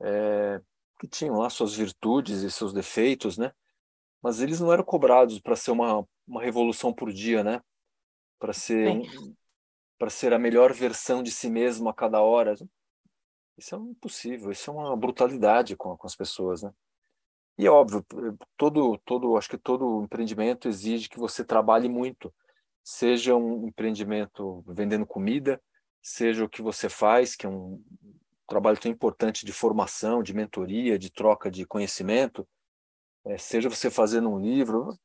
[0.00, 0.60] é,
[1.00, 3.52] que tinham lá suas virtudes e seus defeitos, né?
[4.20, 7.62] Mas eles não eram cobrados para ser uma, uma revolução por dia, né?
[8.38, 9.00] Para ser
[9.98, 12.54] para ser a melhor versão de si mesmo a cada hora.
[13.56, 16.72] Isso é impossível, isso é uma brutalidade com, com as pessoas, né?
[17.58, 18.06] E é óbvio,
[18.56, 22.32] todo, todo, acho que todo empreendimento exige que você trabalhe muito,
[22.84, 25.60] seja um empreendimento vendendo comida,
[26.00, 27.82] seja o que você faz, que é um
[28.46, 32.48] trabalho tão importante de formação, de mentoria, de troca de conhecimento,
[33.24, 34.96] é, seja você fazendo um livro,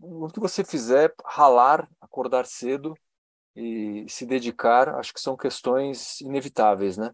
[0.00, 2.94] o que você fizer, ralar, acordar cedo
[3.56, 7.10] e se dedicar, acho que são questões inevitáveis, né?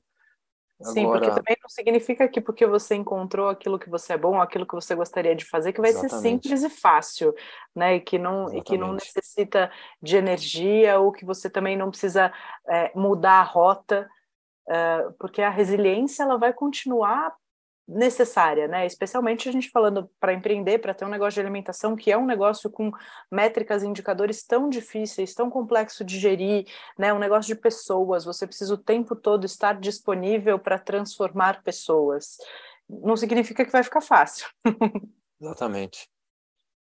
[0.83, 1.21] Sim, Agora...
[1.21, 4.75] porque também não significa que porque você encontrou aquilo que você é bom, aquilo que
[4.75, 6.15] você gostaria de fazer, que vai Exatamente.
[6.15, 7.35] ser simples e fácil,
[7.75, 7.97] né?
[7.97, 12.33] E que não, e que não necessita de energia, ou que você também não precisa
[12.69, 14.09] é, mudar a rota,
[14.69, 17.35] uh, porque a resiliência ela vai continuar
[17.91, 18.87] necessária, né?
[18.87, 22.25] Especialmente a gente falando para empreender, para ter um negócio de alimentação que é um
[22.25, 22.93] negócio com
[23.31, 27.13] métricas e indicadores tão difíceis, tão complexo de gerir, né?
[27.13, 32.37] Um negócio de pessoas, você precisa o tempo todo estar disponível para transformar pessoas.
[32.89, 34.49] Não significa que vai ficar fácil.
[35.41, 36.09] Exatamente.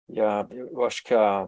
[0.10, 1.48] E a, eu acho que a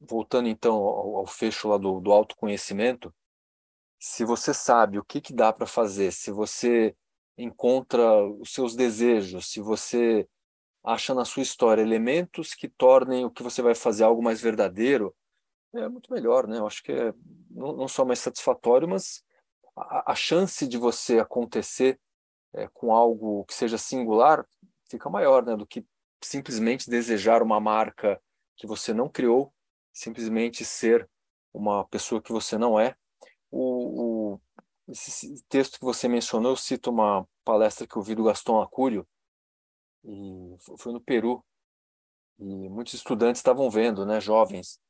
[0.00, 3.12] voltando então ao, ao fecho lá do, do autoconhecimento,
[3.98, 6.94] se você sabe o que, que dá para fazer, se você
[7.36, 10.28] encontra os seus desejos, se você
[10.82, 15.14] acha na sua história elementos que tornem o que você vai fazer algo mais verdadeiro,
[15.74, 16.58] é muito melhor, né?
[16.58, 17.12] Eu acho que é
[17.50, 19.22] não, não só mais satisfatório, mas
[19.76, 22.00] a, a chance de você acontecer
[22.54, 24.46] é, com algo que seja singular
[24.88, 25.56] fica maior, né?
[25.56, 25.84] Do que
[26.22, 28.20] simplesmente desejar uma marca
[28.56, 29.52] que você não criou,
[29.92, 31.08] simplesmente ser
[31.52, 32.94] uma pessoa que você não é.
[33.50, 34.15] O, o
[34.88, 39.06] esse texto que você mencionou, eu cito uma palestra que eu vi do Gaston Acúrio,
[40.04, 41.44] e foi no Peru,
[42.38, 44.80] e muitos estudantes estavam vendo, né, jovens,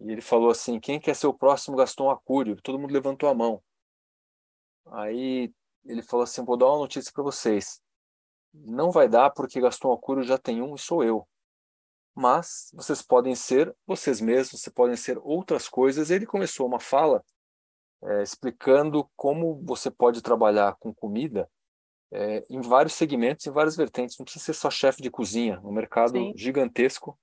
[0.00, 2.60] e ele falou assim, quem quer ser o próximo Gaston Acúrio?
[2.60, 3.62] Todo mundo levantou a mão.
[4.86, 5.52] Aí
[5.84, 7.80] ele falou assim, vou dar uma notícia para vocês.
[8.52, 11.26] Não vai dar porque Gaston Acúrio já tem um e sou eu.
[12.14, 16.10] Mas vocês podem ser vocês mesmos, vocês podem ser outras coisas.
[16.10, 17.24] Ele começou uma fala
[18.02, 21.48] é, explicando como você pode trabalhar com comida
[22.12, 24.18] é, em vários segmentos, em várias vertentes.
[24.18, 26.32] Não precisa ser só chefe de cozinha, um mercado Sim.
[26.36, 27.18] gigantesco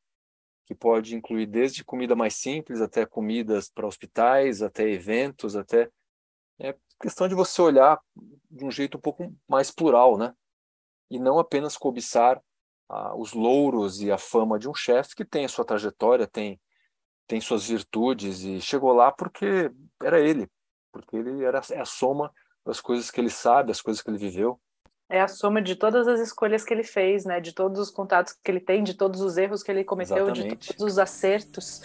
[0.65, 5.89] que pode incluir desde comida mais simples até comidas para hospitais, até eventos, até
[6.59, 7.99] é questão de você olhar
[8.49, 10.33] de um jeito um pouco mais plural, né?
[11.09, 12.41] E não apenas cobiçar
[12.87, 16.59] ah, os louros e a fama de um chefe que tem a sua trajetória, tem
[17.27, 19.71] tem suas virtudes e chegou lá porque
[20.03, 20.49] era ele,
[20.91, 22.31] porque ele era é a soma
[22.65, 24.59] das coisas que ele sabe, das coisas que ele viveu.
[25.09, 27.41] É a soma de todas as escolhas que ele fez, né?
[27.41, 30.69] De todos os contatos que ele tem, de todos os erros que ele cometeu, Exatamente.
[30.69, 31.81] de todos os acertos.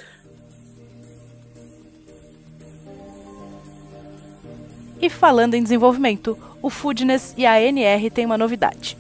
[5.01, 8.97] E falando em desenvolvimento, o Foodness e a ANR têm uma novidade.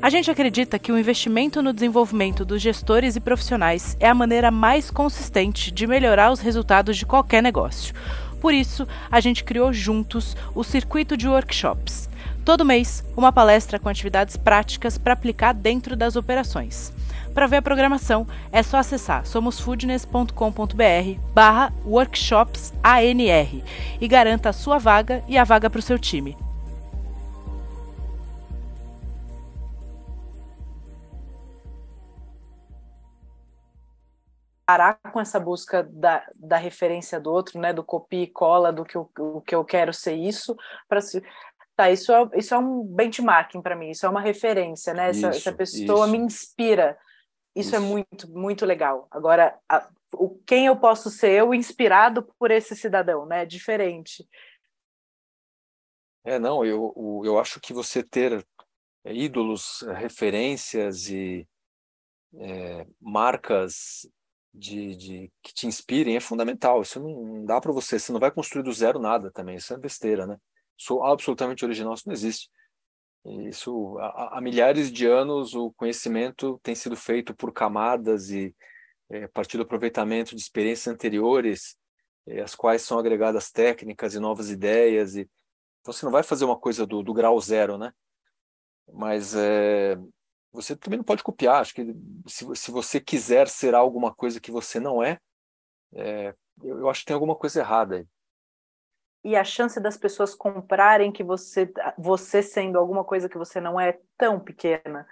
[0.00, 4.50] A gente acredita que o investimento no desenvolvimento dos gestores e profissionais é a maneira
[4.50, 7.92] mais consistente de melhorar os resultados de qualquer negócio.
[8.40, 12.08] Por isso, a gente criou juntos o circuito de workshops.
[12.44, 16.92] Todo mês, uma palestra com atividades práticas para aplicar dentro das operações.
[17.34, 23.62] Para ver a programação, é só acessar somosfoodness.com.br barra workshops ANR
[24.00, 26.36] e garanta a sua vaga e a vaga para o seu time.
[34.68, 38.84] Parar com essa busca da, da referência do outro, né, do copia e cola, do
[38.84, 40.54] que eu, o que eu quero ser isso,
[40.86, 41.00] para
[41.74, 45.08] tá, isso é, isso é um benchmarking para mim, isso é uma referência, né?
[45.08, 46.12] Essa, isso, essa pessoa isso.
[46.12, 46.98] me inspira.
[47.56, 49.08] Isso, é isso, é muito, muito legal.
[49.10, 53.46] Agora, a, o, quem eu posso ser eu inspirado por esse cidadão, né?
[53.46, 54.28] Diferente.
[56.24, 58.46] É, não, eu, eu acho que você ter
[59.02, 61.48] é, ídolos, referências e
[62.34, 64.06] é, marcas
[64.58, 66.82] de, de, que te inspirem é fundamental.
[66.82, 69.72] Isso não, não dá para você, você não vai construir do zero nada também, isso
[69.72, 70.36] é besteira, né?
[70.76, 72.50] Sou absolutamente original, isso não existe.
[73.24, 78.54] Isso, há, há milhares de anos, o conhecimento tem sido feito por camadas e
[79.10, 81.76] é, a partir do aproveitamento de experiências anteriores,
[82.26, 85.16] é, as quais são agregadas técnicas e novas ideias.
[85.16, 85.28] E,
[85.80, 87.92] então, você não vai fazer uma coisa do, do grau zero, né?
[88.92, 89.96] Mas é,
[90.52, 91.60] você também não pode copiar.
[91.60, 91.94] Acho que
[92.26, 95.18] se, se você quiser ser alguma coisa que você não é,
[95.94, 98.06] é eu, eu, acho que tem alguma coisa errada aí.
[99.24, 103.78] E a chance das pessoas comprarem que você, você sendo alguma coisa que você não
[103.78, 105.06] é, é tão pequena.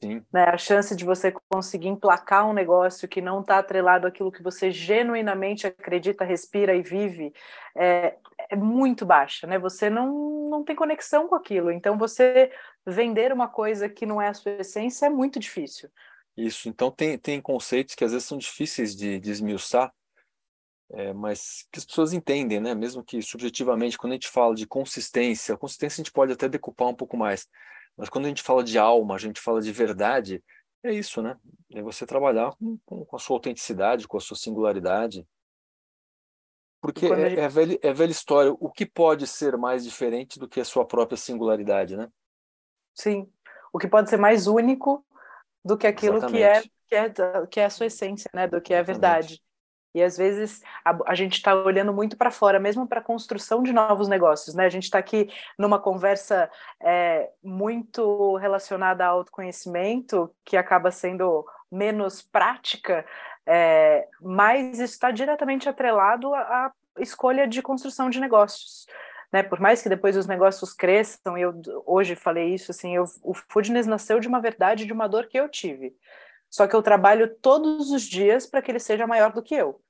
[0.00, 0.24] Sim.
[0.32, 0.44] Né?
[0.44, 4.70] A chance de você conseguir emplacar um negócio que não está atrelado àquilo que você
[4.70, 7.32] genuinamente acredita, respira e vive
[7.76, 8.16] é,
[8.48, 9.46] é muito baixa.
[9.46, 9.58] Né?
[9.58, 11.72] Você não, não tem conexão com aquilo.
[11.72, 12.52] Então, você
[12.86, 15.90] vender uma coisa que não é a sua essência é muito difícil.
[16.36, 19.92] Isso, então tem, tem conceitos que às vezes são difíceis de, de esmiuçar,
[20.92, 22.76] é, mas que as pessoas entendem, né?
[22.76, 26.88] Mesmo que subjetivamente, quando a gente fala de consistência, consistência a gente pode até decupar
[26.88, 27.48] um pouco mais,
[27.98, 30.42] mas quando a gente fala de alma, a gente fala de verdade,
[30.84, 31.36] é isso, né?
[31.74, 32.54] É você trabalhar
[32.86, 35.26] com, com, a sua autenticidade, com a sua singularidade.
[36.80, 37.40] Porque é, gente...
[37.40, 40.86] é, velha, é velha história, o que pode ser mais diferente do que a sua
[40.86, 42.08] própria singularidade, né?
[42.94, 43.28] Sim.
[43.72, 45.04] O que pode ser mais único
[45.64, 47.12] do que aquilo que é, que é,
[47.50, 48.46] que é a sua essência, né?
[48.46, 49.42] Do que é a verdade.
[49.98, 53.62] E às vezes a, a gente está olhando muito para fora, mesmo para a construção
[53.62, 54.64] de novos negócios, né?
[54.64, 62.22] A gente está aqui numa conversa é, muito relacionada ao autoconhecimento, que acaba sendo menos
[62.22, 63.04] prática,
[63.46, 68.86] é, mas isso está diretamente atrelado à escolha de construção de negócios.
[69.30, 71.52] Né, por mais que depois os negócios cresçam, eu
[71.84, 75.38] hoje falei isso, assim, eu, o Foodness nasceu de uma verdade, de uma dor que
[75.38, 75.94] eu tive.
[76.50, 79.80] Só que eu trabalho todos os dias para que ele seja maior do que eu.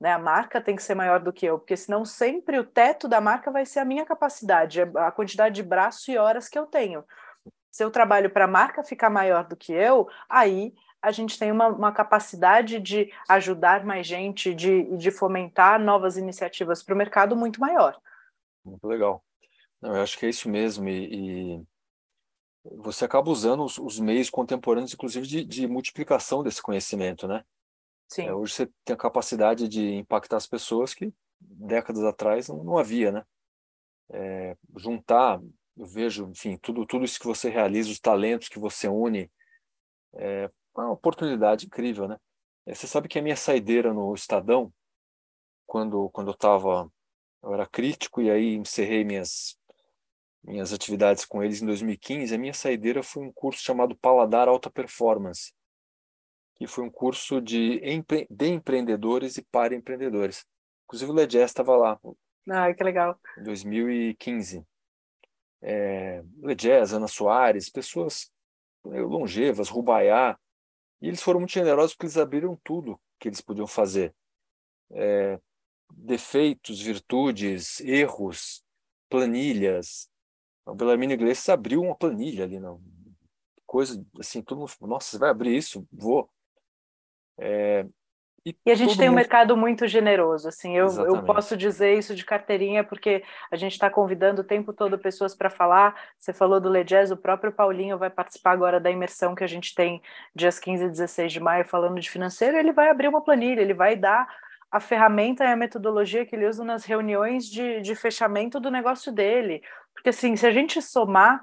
[0.00, 0.12] Né?
[0.12, 3.20] A marca tem que ser maior do que eu, porque senão sempre o teto da
[3.20, 7.04] marca vai ser a minha capacidade, a quantidade de braço e horas que eu tenho.
[7.70, 11.52] Se eu trabalho para a marca ficar maior do que eu, aí a gente tem
[11.52, 17.36] uma, uma capacidade de ajudar mais gente, de, de fomentar novas iniciativas para o mercado
[17.36, 17.98] muito maior.
[18.64, 19.22] Muito legal.
[19.80, 20.88] Não, eu acho que é isso mesmo.
[20.88, 21.62] E, e
[22.76, 27.44] você acaba usando os, os, meios contemporâneos, inclusive, de, de multiplicação desse conhecimento, né?
[28.08, 28.26] Sim.
[28.26, 32.78] É, hoje você tem a capacidade de impactar as pessoas que décadas atrás não, não
[32.78, 33.24] havia, né?
[34.10, 35.40] É, juntar,
[35.76, 39.30] eu vejo, enfim, tudo, tudo isso que você realiza, os talentos que você une,
[40.14, 42.16] é uma oportunidade incrível, né?
[42.64, 44.72] É, você sabe que a minha saideira no Estadão,
[45.66, 46.90] quando, quando eu estava
[47.42, 49.56] eu era crítico e aí encerrei minhas
[50.42, 54.70] minhas atividades com eles em 2015, a minha saideira foi um curso chamado Paladar Alta
[54.70, 55.52] Performance,
[56.56, 58.26] que foi um curso de, empre...
[58.30, 60.44] de empreendedores e para empreendedores.
[60.84, 62.00] Inclusive o Legess estava lá.
[62.48, 63.18] Ah, que legal.
[63.38, 64.66] Em 2015.
[65.62, 68.30] É, Legess, Ana Soares, pessoas
[68.84, 70.38] longevas, Rubaiá,
[71.00, 74.14] e eles foram muito generosos porque eles abriram tudo que eles podiam fazer.
[74.92, 75.38] É,
[75.92, 78.64] defeitos, virtudes, erros,
[79.08, 80.08] planilhas.
[80.64, 82.80] O Bellarmino Iglesias abriu uma planilha ali, não.
[83.64, 85.86] coisa assim, todo mundo, nossa, você vai abrir isso?
[85.92, 86.30] Vou.
[87.38, 87.86] É,
[88.46, 89.14] e, e, a gente tem mundo...
[89.14, 93.72] um mercado muito generoso, assim, eu, eu posso dizer isso de carteirinha porque a gente
[93.72, 97.98] está convidando o tempo todo pessoas para falar, você falou do Legez, o próprio Paulinho
[97.98, 100.00] vai participar agora da imersão que a gente tem
[100.32, 103.74] dias 15 e 16 de maio falando de financeiro, ele vai abrir uma planilha, ele
[103.74, 104.28] vai dar
[104.70, 109.12] a ferramenta e a metodologia que ele usa nas reuniões de, de fechamento do negócio
[109.12, 109.62] dele.
[109.92, 111.42] Porque, assim, se a gente somar,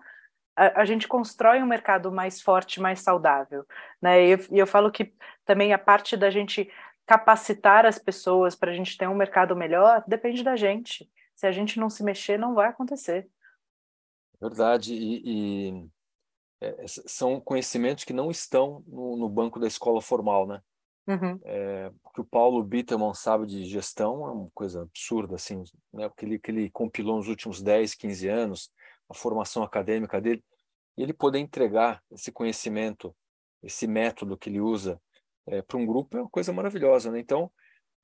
[0.55, 3.65] a, a gente constrói um mercado mais forte, mais saudável.
[4.01, 4.27] Né?
[4.27, 5.13] E eu, e eu falo que
[5.45, 6.69] também a parte da gente
[7.05, 11.09] capacitar as pessoas para a gente ter um mercado melhor depende da gente.
[11.35, 13.27] Se a gente não se mexer, não vai acontecer.
[14.39, 14.93] Verdade.
[14.93, 15.89] E, e
[16.61, 20.61] é, são conhecimentos que não estão no, no banco da escola formal, né?
[21.05, 21.37] Uhum.
[21.43, 25.61] É, o que o Paulo Bittelman sabe de gestão é uma coisa absurda, assim,
[25.93, 26.07] né?
[26.07, 28.71] o que ele, que ele compilou nos últimos 10, 15 anos,
[29.09, 30.43] a formação acadêmica dele,
[30.97, 33.15] e ele poder entregar esse conhecimento,
[33.61, 34.99] esse método que ele usa
[35.47, 37.11] é, para um grupo é uma coisa maravilhosa.
[37.11, 37.19] Né?
[37.19, 37.51] Então,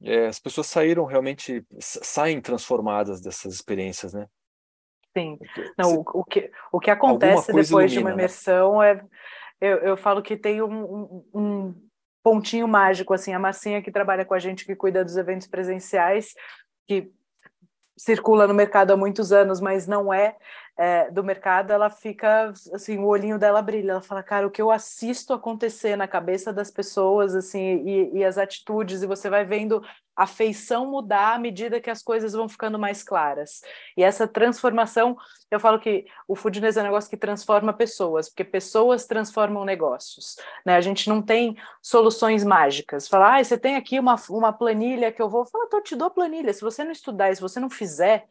[0.02, 4.28] é, as pessoas saíram realmente, saem transformadas dessas experiências, né?
[5.18, 5.38] Sim.
[5.78, 8.16] Não, o, o, que, o que acontece depois ilumina, de uma né?
[8.16, 8.92] imersão né?
[8.92, 9.06] é.
[9.62, 11.76] Eu, eu falo que tem um, um
[12.24, 16.34] pontinho mágico, assim, a Marcinha que trabalha com a gente, que cuida dos eventos presenciais,
[16.88, 17.12] que
[17.98, 20.38] circula no mercado há muitos anos, mas não é,
[20.82, 24.62] é, do mercado, ela fica assim, o olhinho dela brilha, ela fala, cara, o que
[24.62, 29.44] eu assisto acontecer na cabeça das pessoas, assim, e, e as atitudes, e você vai
[29.44, 29.84] vendo
[30.16, 33.62] a feição mudar à medida que as coisas vão ficando mais claras.
[33.98, 35.18] E essa transformação,
[35.52, 40.38] eu falo que o foodness é um negócio que transforma pessoas, porque pessoas transformam negócios.
[40.66, 40.78] Né?
[40.78, 43.06] A gente não tem soluções mágicas.
[43.06, 45.46] Falar, ah, você tem aqui uma, uma planilha que eu vou.
[45.46, 46.54] Então, eu te dou planilha.
[46.54, 48.28] Se você não estudar se você não fizer,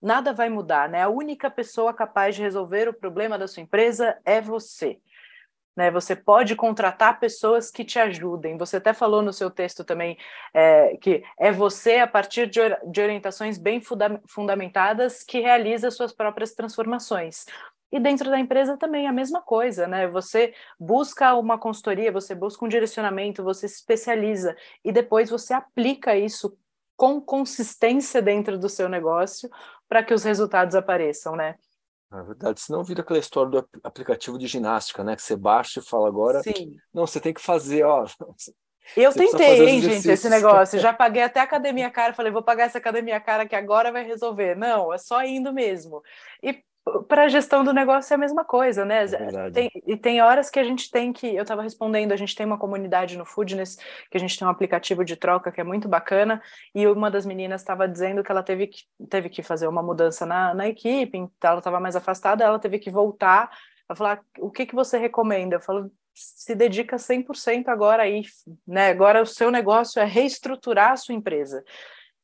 [0.00, 0.88] nada vai mudar.
[0.88, 1.02] Né?
[1.02, 4.98] A única pessoa capaz de resolver o problema da sua empresa é você.
[5.76, 5.90] Né?
[5.90, 8.56] Você pode contratar pessoas que te ajudem.
[8.56, 10.16] Você até falou no seu texto também
[10.54, 16.12] é, que é você, a partir de, de orientações bem funda fundamentadas, que realiza suas
[16.12, 17.44] próprias transformações.
[17.92, 20.08] E dentro da empresa também a mesma coisa, né?
[20.08, 26.16] Você busca uma consultoria, você busca um direcionamento, você se especializa e depois você aplica
[26.16, 26.58] isso
[26.96, 29.48] com consistência dentro do seu negócio
[29.88, 31.56] para que os resultados apareçam, né?
[32.10, 35.16] Na verdade, senão vira aquela história do aplicativo de ginástica, né?
[35.16, 36.40] Que você baixa e fala agora.
[36.42, 36.76] Sim.
[36.94, 38.06] Não, você tem que fazer, ó.
[38.96, 40.78] Eu tentei, hein, gente, esse negócio.
[40.78, 44.56] Já paguei até academia cara, falei, vou pagar essa academia cara que agora vai resolver.
[44.56, 46.00] Não, é só indo mesmo.
[46.42, 46.62] E
[47.08, 49.04] para a gestão do negócio é a mesma coisa, né?
[49.04, 51.26] É tem, e tem horas que a gente tem que.
[51.26, 53.76] Eu estava respondendo, a gente tem uma comunidade no Foodness,
[54.10, 56.40] que a gente tem um aplicativo de troca que é muito bacana,
[56.72, 60.24] e uma das meninas estava dizendo que ela teve que, teve que fazer uma mudança
[60.24, 63.50] na, na equipe, então ela estava mais afastada, ela teve que voltar.
[63.88, 65.56] Ela falou: ah, o que, que você recomenda?
[65.56, 68.22] Eu falo, se dedica 100% agora aí,
[68.66, 68.90] né?
[68.90, 71.64] Agora o seu negócio é reestruturar a sua empresa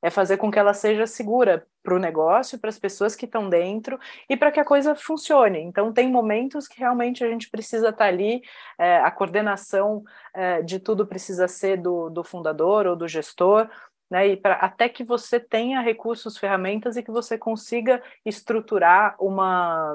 [0.03, 3.49] é fazer com que ela seja segura para o negócio, para as pessoas que estão
[3.49, 3.99] dentro
[4.29, 5.61] e para que a coisa funcione.
[5.61, 8.43] Então, tem momentos que realmente a gente precisa estar tá ali,
[8.79, 10.03] é, a coordenação
[10.35, 13.69] é, de tudo precisa ser do, do fundador ou do gestor,
[14.11, 19.95] né, e pra, até que você tenha recursos, ferramentas e que você consiga estruturar uma,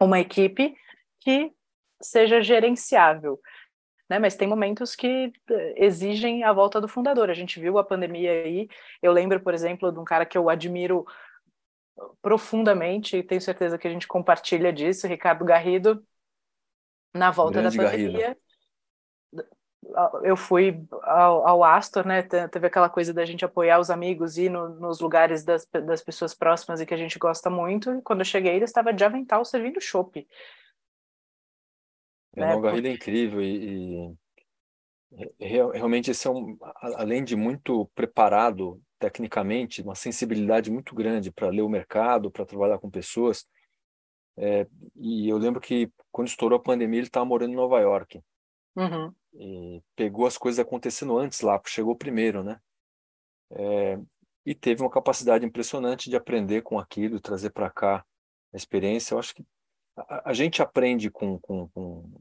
[0.00, 0.76] uma equipe
[1.20, 1.50] que
[2.00, 3.40] seja gerenciável
[4.08, 4.18] né?
[4.18, 7.30] Mas tem momentos que eh, exigem a volta do fundador.
[7.30, 8.68] A gente viu a pandemia aí.
[9.02, 11.06] Eu lembro, por exemplo, de um cara que eu admiro
[12.20, 16.04] profundamente, e tenho certeza que a gente compartilha disso, Ricardo Garrido,
[17.14, 18.12] na volta Grande da pandemia.
[18.12, 18.44] Garrido.
[20.22, 22.22] Eu fui ao, ao, Astor, né?
[22.22, 26.34] Teve aquela coisa da gente apoiar os amigos e no, nos lugares das, das pessoas
[26.34, 27.92] próximas e que a gente gosta muito.
[27.92, 30.26] E quando eu cheguei, ele estava de avental servindo chopp.
[32.36, 32.60] É, né?
[32.60, 34.14] Garrido é incrível e,
[35.38, 36.56] e realmente esse é um,
[36.96, 42.78] além de muito preparado tecnicamente, uma sensibilidade muito grande para ler o mercado, para trabalhar
[42.78, 43.46] com pessoas.
[44.36, 44.66] É,
[44.96, 48.20] e eu lembro que quando estourou a pandemia ele estava morando em Nova York
[48.74, 49.14] uhum.
[49.34, 52.58] e pegou as coisas acontecendo antes lá, chegou primeiro, né?
[53.50, 53.98] É,
[54.44, 58.04] e teve uma capacidade impressionante de aprender com aquilo, trazer para cá
[58.52, 59.14] a experiência.
[59.14, 59.44] Eu acho que
[59.96, 62.20] a, a gente aprende com, com, com,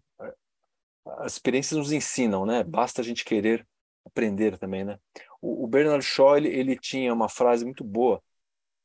[1.06, 2.64] as experiências nos ensinam, né?
[2.64, 3.68] Basta a gente querer
[4.06, 4.98] aprender também, né?
[5.42, 8.22] O, o Bernard Shaw ele, ele, tinha uma frase muito boa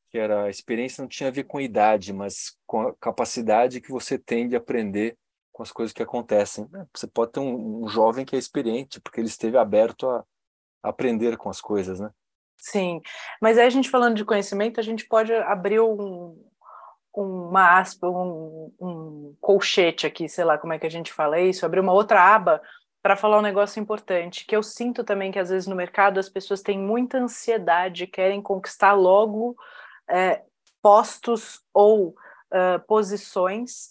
[0.09, 3.79] que era a experiência não tinha a ver com a idade, mas com a capacidade
[3.79, 5.15] que você tem de aprender
[5.51, 6.67] com as coisas que acontecem.
[6.71, 6.85] Né?
[6.95, 10.25] Você pode ter um, um jovem que é experiente porque ele esteve aberto a,
[10.81, 12.09] a aprender com as coisas, né?
[12.57, 12.99] Sim,
[13.41, 16.35] mas aí a gente falando de conhecimento, a gente pode abrir um,
[17.13, 21.65] uma aspa, um, um colchete aqui, sei lá como é que a gente fala isso,
[21.65, 22.61] abrir uma outra aba
[23.01, 26.29] para falar um negócio importante, que eu sinto também que às vezes no mercado as
[26.29, 29.55] pessoas têm muita ansiedade, querem conquistar logo
[30.09, 30.41] é,
[30.81, 32.15] postos ou
[32.87, 33.89] posições.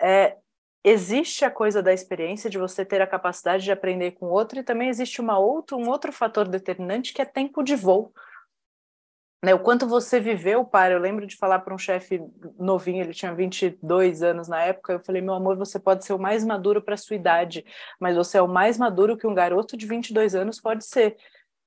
[0.00, 0.36] É,
[0.82, 4.62] existe a coisa da experiência, de você ter a capacidade de aprender com outro, e
[4.62, 8.12] também existe uma outra, um outro fator determinante que é tempo de voo.
[9.42, 10.94] Né, o quanto você viveu, para.
[10.94, 12.20] Eu lembro de falar para um chefe
[12.58, 14.94] novinho, ele tinha 22 anos na época.
[14.94, 17.64] Eu falei: meu amor, você pode ser o mais maduro para a sua idade,
[18.00, 21.16] mas você é o mais maduro que um garoto de 22 anos pode ser.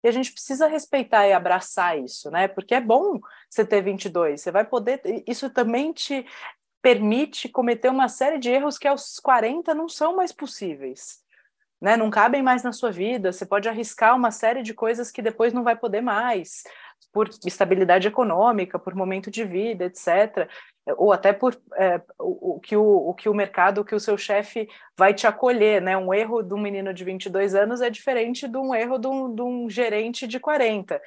[0.03, 2.47] E a gente precisa respeitar e abraçar isso, né?
[2.47, 3.19] Porque é bom
[3.49, 5.01] você ter 22, você vai poder.
[5.27, 6.25] Isso também te
[6.81, 11.21] permite cometer uma série de erros que aos 40 não são mais possíveis.
[11.79, 15.19] Né, não cabem mais na sua vida, você pode arriscar uma série de coisas que
[15.19, 16.63] depois não vai poder mais
[17.13, 20.49] por estabilidade econômica, por momento de vida, etc.,
[20.97, 23.99] ou até por é, o, o, que o, o que o mercado, o que o
[23.99, 25.95] seu chefe vai te acolher, né?
[25.95, 29.33] Um erro de um menino de 22 anos é diferente de um erro de um,
[29.33, 30.99] de um gerente de 40.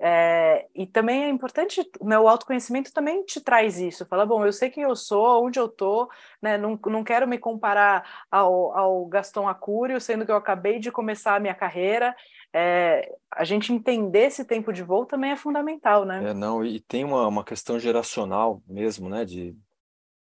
[0.00, 4.06] É, e também é importante, meu autoconhecimento também te traz isso.
[4.06, 6.08] Fala, bom, eu sei quem eu sou, onde eu estou,
[6.40, 6.56] né?
[6.56, 11.34] Não, não quero me comparar ao, ao Gaston Acúrio, sendo que eu acabei de começar
[11.34, 12.14] a minha carreira
[12.52, 16.30] é, a gente entender esse tempo de voo também é fundamental, né?
[16.30, 19.24] É, não, e tem uma, uma questão geracional mesmo, né?
[19.24, 19.56] De,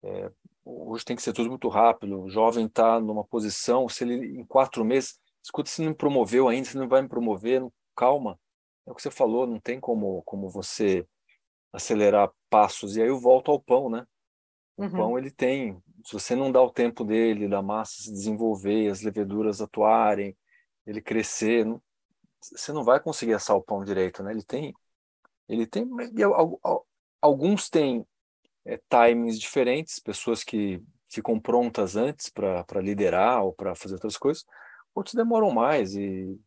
[0.03, 0.31] é,
[0.63, 4.45] hoje tem que ser tudo muito rápido, o jovem está numa posição, se ele em
[4.45, 7.65] quatro meses, escuta, se não me promoveu ainda, se não vai me promover,
[7.95, 8.39] calma,
[8.87, 11.05] é o que você falou, não tem como, como você
[11.71, 14.05] acelerar passos, e aí eu volto ao pão, né?
[14.77, 14.91] O uhum.
[14.91, 19.01] pão ele tem, se você não dá o tempo dele, da massa se desenvolver, as
[19.01, 20.35] leveduras atuarem,
[20.85, 21.81] ele crescer, não,
[22.51, 24.31] você não vai conseguir assar o pão direito, né?
[24.31, 24.73] Ele tem,
[25.47, 25.87] ele tem,
[27.21, 28.05] alguns têm
[28.65, 34.45] é, timings diferentes, pessoas que ficam prontas antes para liderar ou para fazer outras coisas,
[34.95, 36.39] outros demoram mais e,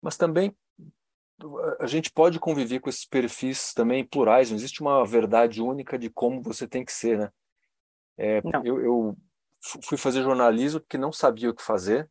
[0.00, 0.54] mas também
[1.80, 6.08] a gente pode conviver com esses perfis também plurais, não existe uma verdade única de
[6.08, 7.32] como você tem que ser, né?
[8.16, 9.16] É, eu, eu
[9.82, 12.08] fui fazer jornalismo porque não sabia o que fazer,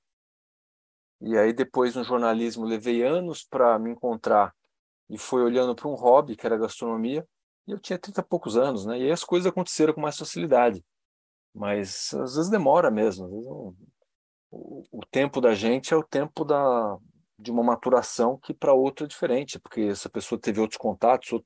[1.23, 4.53] e aí depois no jornalismo levei anos para me encontrar
[5.09, 7.25] e foi olhando para um hobby que era gastronomia.
[7.65, 8.99] E eu tinha 30 e poucos anos, né?
[8.99, 10.83] E aí as coisas aconteceram com mais facilidade.
[11.55, 13.29] Mas às vezes demora mesmo.
[13.29, 16.97] Vezes, o, o, tempo da gente é o tempo da,
[17.39, 21.41] de uma maturação que para outro é diferente, porque essa pessoa teve outros contatos,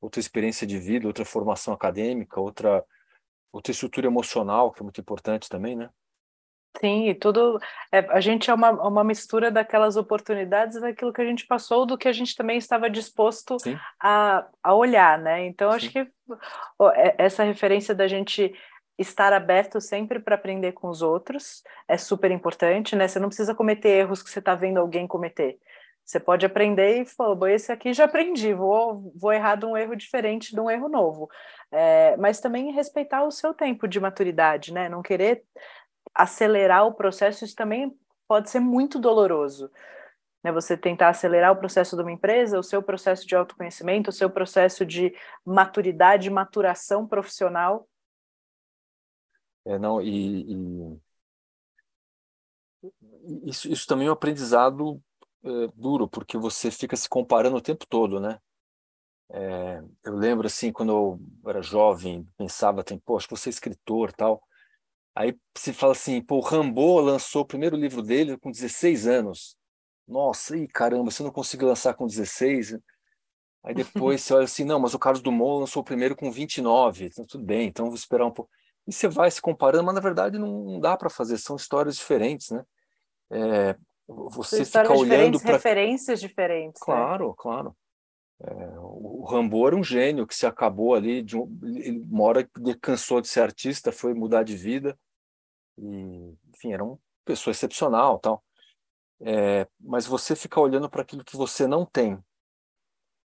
[0.00, 2.84] outra experiência de vida, outra formação acadêmica, outra,
[3.50, 5.88] outra estrutura emocional, que é muito importante também, né?
[6.78, 7.58] Sim, e tudo.
[7.90, 11.96] É, a gente é uma, uma mistura daquelas oportunidades daquilo que a gente passou, do
[11.96, 13.56] que a gente também estava disposto
[14.00, 15.46] a, a olhar, né?
[15.46, 15.76] Então, Sim.
[15.76, 18.52] acho que é, essa referência da gente
[18.98, 23.08] estar aberto sempre para aprender com os outros é super importante, né?
[23.08, 25.58] Você não precisa cometer erros que você está vendo alguém cometer.
[26.04, 29.96] Você pode aprender e falar, esse aqui já aprendi, vou, vou errar de um erro
[29.96, 31.28] diferente de um erro novo.
[31.72, 34.88] É, mas também respeitar o seu tempo de maturidade, né?
[34.88, 35.42] Não querer
[36.16, 37.96] acelerar o processo, isso também
[38.26, 39.70] pode ser muito doloroso.
[40.42, 40.50] Né?
[40.52, 44.30] Você tentar acelerar o processo de uma empresa, o seu processo de autoconhecimento, o seu
[44.30, 45.14] processo de
[45.44, 47.88] maturidade, maturação profissional.
[49.64, 51.00] É, não, e, e...
[53.44, 55.02] Isso, isso também é um aprendizado
[55.42, 58.40] é, duro, porque você fica se comparando o tempo todo, né?
[59.28, 63.50] É, eu lembro, assim, quando eu era jovem, pensava, tem, pô, acho que você é
[63.50, 64.40] escritor tal.
[65.16, 69.56] Aí se fala assim, pô, o Rambo lançou o primeiro livro dele com 16 anos.
[70.06, 72.78] Nossa, e caramba, você não conseguiu lançar com 16?
[73.64, 77.06] Aí depois você olha assim, não, mas o Carlos Dumont lançou o primeiro com 29.
[77.06, 78.50] Então, tudo bem, então vou esperar um pouco.
[78.86, 82.50] E você vai se comparando, mas na verdade não dá para fazer, são histórias diferentes,
[82.50, 82.62] né?
[83.30, 86.78] É, você fica olhando para referências diferentes.
[86.80, 86.84] Né?
[86.84, 87.34] Claro, né?
[87.38, 87.76] claro.
[88.42, 92.04] É, o Rambo era um gênio que se acabou ali de um, ele,
[92.44, 94.96] que cansou de ser artista, foi mudar de vida
[95.78, 98.44] e, enfim, era uma pessoa excepcional, tal.
[99.20, 102.22] É, mas você ficar olhando para aquilo que você não tem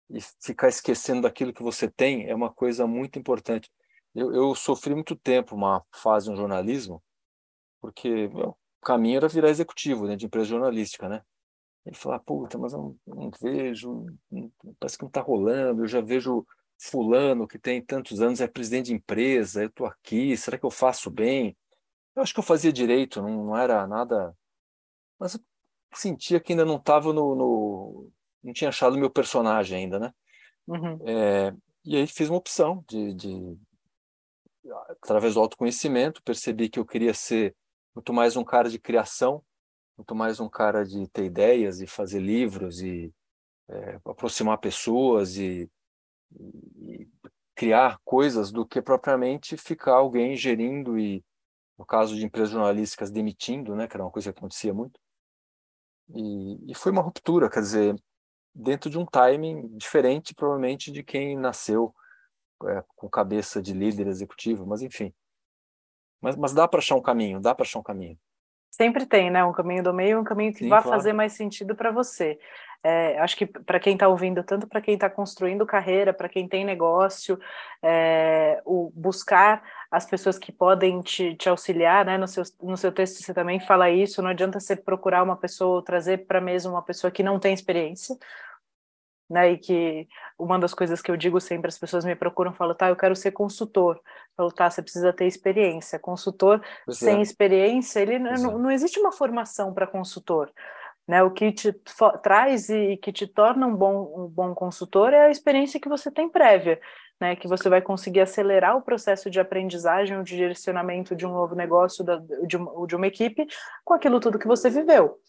[0.09, 3.71] e ficar esquecendo daquilo que você tem é uma coisa muito importante.
[4.13, 7.03] Eu, eu sofri muito tempo uma fase no jornalismo
[7.81, 11.21] porque meu, o caminho era virar executivo né, de empresa jornalística, né?
[11.85, 15.87] Ele fala, puta, mas eu não, não vejo, não, parece que não está rolando, eu
[15.87, 16.45] já vejo
[16.77, 20.71] fulano que tem tantos anos, é presidente de empresa, eu estou aqui, será que eu
[20.71, 21.57] faço bem?
[22.19, 24.35] Eu acho que eu fazia direito, não, não era nada...
[25.17, 25.41] Mas eu
[25.95, 28.11] sentia que ainda não estava no, no,
[28.43, 30.13] Não tinha achado meu personagem ainda, né?
[30.67, 30.99] Uhum.
[31.07, 31.55] É,
[31.85, 33.57] e aí fiz uma opção de, de...
[35.01, 37.55] Através do autoconhecimento, percebi que eu queria ser
[37.95, 39.41] muito mais um cara de criação,
[39.97, 43.13] muito mais um cara de ter ideias e fazer livros e
[43.69, 45.71] é, aproximar pessoas e,
[46.81, 47.07] e,
[47.55, 51.23] criar coisas do que propriamente ficar alguém gerindo e,
[51.79, 54.99] no caso de empresas jornalísticas, demitindo, né, que era uma coisa que acontecia muito.
[56.13, 57.95] E, e foi uma ruptura, quer dizer,
[58.53, 61.95] dentro de um timing diferente, provavelmente, de quem nasceu
[62.65, 65.13] é, com cabeça de líder executivo, mas enfim.
[66.19, 68.19] Mas, mas dá para achar um caminho, dá para achar um caminho.
[68.69, 69.43] Sempre tem, né?
[69.43, 70.97] Um caminho do meio, um caminho que Sim, vai claro.
[70.97, 72.37] fazer mais sentido para você.
[72.83, 76.47] É, acho que para quem está ouvindo, tanto para quem está construindo carreira, para quem
[76.47, 77.39] tem negócio,
[77.83, 82.17] é, o buscar as pessoas que podem te, te, auxiliar, né?
[82.17, 84.21] No seu, no seu texto você também fala isso.
[84.21, 87.39] Não adianta você procurar uma pessoa ou trazer para a mesa uma pessoa que não
[87.39, 88.15] tem experiência,
[89.27, 89.51] né?
[89.51, 92.89] E que uma das coisas que eu digo sempre, as pessoas me procuram, falam, tá,
[92.89, 93.95] eu quero ser consultor.
[93.95, 94.03] Eu
[94.37, 95.97] falo, tá, você precisa ter experiência.
[95.97, 97.21] Consultor pois sem é.
[97.21, 98.37] experiência, ele não, é.
[98.37, 100.51] não existe uma formação para consultor.
[101.07, 101.73] Né, o que te
[102.21, 106.11] traz e que te torna um bom, um bom consultor é a experiência que você
[106.11, 106.79] tem prévia,
[107.19, 111.31] né, que você vai conseguir acelerar o processo de aprendizagem ou de direcionamento de um
[111.31, 113.45] novo negócio, da, de, uma, de uma equipe,
[113.83, 115.19] com aquilo tudo que você viveu.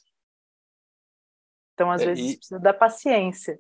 [1.74, 2.36] Então, às é, vezes, e...
[2.36, 3.58] precisa da paciência.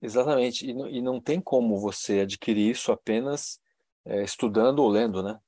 [0.00, 3.60] Exatamente, e, e não tem como você adquirir isso apenas
[4.04, 5.40] é, estudando ou lendo, né?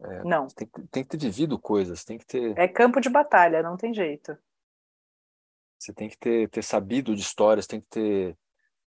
[0.00, 0.46] É, não.
[0.48, 2.58] Tem, tem, que ter vivido coisas, tem que ter.
[2.58, 4.36] É campo de batalha, não tem jeito.
[5.78, 8.38] Você tem que ter, ter sabido de histórias, tem que ter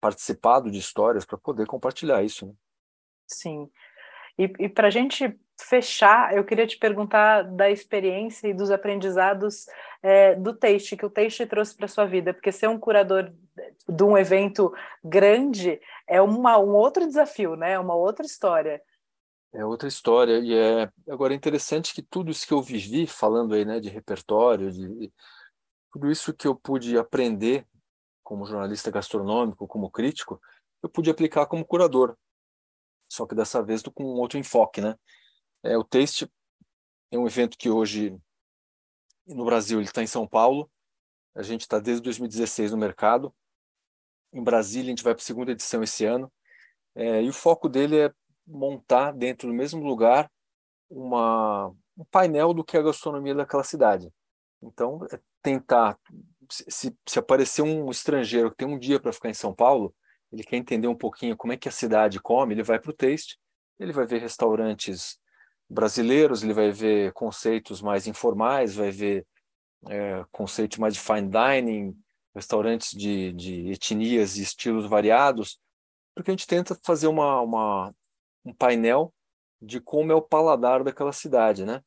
[0.06, 2.46] participado de histórias para poder compartilhar isso.
[2.46, 2.54] Né?
[3.26, 3.72] Sim.
[4.38, 9.66] E, e para a gente fechar, eu queria te perguntar da experiência e dos aprendizados
[10.04, 13.34] é, do Taste, que o Taste trouxe para sua vida, porque ser um curador
[13.90, 14.72] de um evento
[15.04, 17.72] grande é uma, um outro desafio, né?
[17.72, 18.80] É uma outra história.
[19.52, 23.56] É outra história e é agora é interessante que tudo isso que eu vivi falando
[23.56, 25.12] aí, né, de repertório, de
[25.92, 27.66] tudo isso que eu pude aprender
[28.26, 30.42] como jornalista gastronômico, como crítico,
[30.82, 32.18] eu pude aplicar como curador.
[33.08, 34.96] Só que dessa vez com um outro enfoque, né?
[35.64, 36.30] É, o Taste
[37.12, 38.18] é um evento que hoje
[39.28, 40.70] no Brasil ele está em São Paulo.
[41.36, 43.34] A gente está desde 2016 no mercado.
[44.34, 46.32] Em Brasília a gente vai para a segunda edição esse ano.
[46.96, 48.14] É, e o foco dele é
[48.48, 50.32] montar dentro do mesmo lugar
[50.90, 54.12] uma, um painel do que é a gastronomia daquela cidade.
[54.62, 55.98] Então, é tentar,
[56.50, 59.94] se, se aparecer um estrangeiro que tem um dia para ficar em São Paulo,
[60.32, 62.94] ele quer entender um pouquinho como é que a cidade come, ele vai para o
[62.94, 63.38] Taste,
[63.80, 65.18] ele vai ver restaurantes
[65.70, 69.26] brasileiros, ele vai ver conceitos mais informais, vai ver
[69.88, 71.98] é, conceitos mais de fine dining,
[72.34, 75.60] restaurantes de, de etnias e estilos variados,
[76.14, 77.94] porque a gente tenta fazer uma, uma
[78.44, 79.14] um painel
[79.62, 81.82] de como é o paladar daquela cidade, né?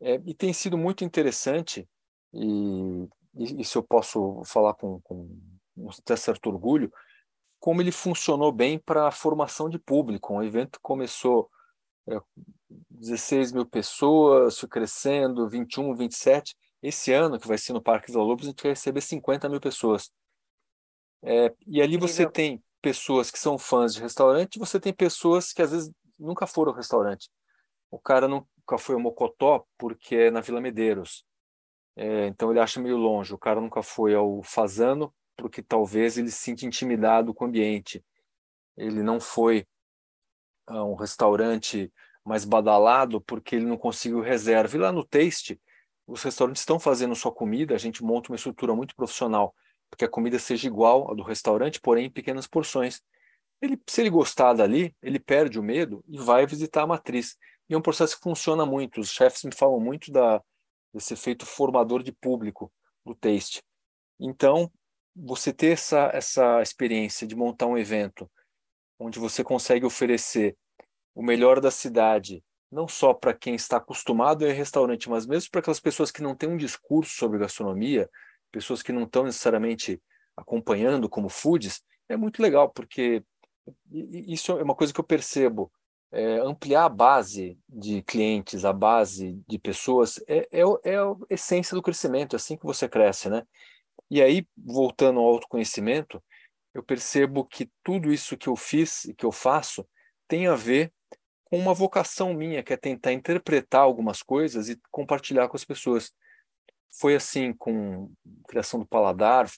[0.00, 1.88] É, e tem sido muito interessante,
[2.32, 5.28] e, e, se eu posso falar com, com
[5.98, 6.92] até certo orgulho,
[7.58, 10.34] como ele funcionou bem para a formação de público.
[10.34, 11.50] Um evento começou
[12.08, 12.18] é,
[12.90, 16.56] 16 mil pessoas, crescendo, 21, 27.
[16.82, 19.60] Esse ano, que vai ser no Parque dos Lobos, a gente vai receber 50 mil
[19.60, 20.10] pessoas.
[21.22, 25.62] É, e ali você tem pessoas que são fãs de restaurante, você tem pessoas que
[25.62, 27.28] às vezes nunca foram ao restaurante.
[27.90, 31.24] O cara nunca foi ao Mocotó porque é na Vila Medeiros.
[31.96, 33.32] É, então ele acha meio longe.
[33.32, 38.04] O cara nunca foi ao Fazano porque talvez ele se sinta intimidado com o ambiente.
[38.76, 39.66] Ele não foi
[40.66, 41.92] a um restaurante
[42.24, 44.76] mais badalado porque ele não conseguiu reserva.
[44.76, 45.60] E lá no Taste,
[46.06, 49.54] os restaurantes estão fazendo sua comida, a gente monta uma estrutura muito profissional
[49.88, 53.02] para que a comida seja igual à do restaurante, porém em pequenas porções.
[53.60, 57.36] Ele, se ele gostar dali, ele perde o medo e vai visitar a matriz.
[57.68, 59.00] E é um processo que funciona muito.
[59.00, 60.42] Os chefes me falam muito da,
[60.96, 62.72] desse efeito formador de público
[63.04, 63.62] do taste.
[64.18, 64.70] Então,
[65.14, 68.30] você ter essa, essa experiência de montar um evento
[68.98, 70.56] onde você consegue oferecer
[71.14, 72.42] o melhor da cidade,
[72.72, 76.22] não só para quem está acostumado a ir restaurante, mas mesmo para aquelas pessoas que
[76.22, 78.08] não têm um discurso sobre gastronomia,
[78.50, 80.02] pessoas que não estão necessariamente
[80.34, 83.22] acompanhando como foods, é muito legal, porque
[83.90, 85.70] isso é uma coisa que eu percebo.
[86.12, 91.74] É, ampliar a base de clientes, a base de pessoas, é, é, é a essência
[91.74, 93.42] do crescimento, é assim que você cresce, né?
[94.10, 96.22] E aí, voltando ao autoconhecimento,
[96.72, 99.86] eu percebo que tudo isso que eu fiz e que eu faço
[100.28, 100.92] tem a ver
[101.44, 106.12] com uma vocação minha, que é tentar interpretar algumas coisas e compartilhar com as pessoas.
[107.00, 108.10] Foi assim com
[108.44, 109.50] a criação do paladar,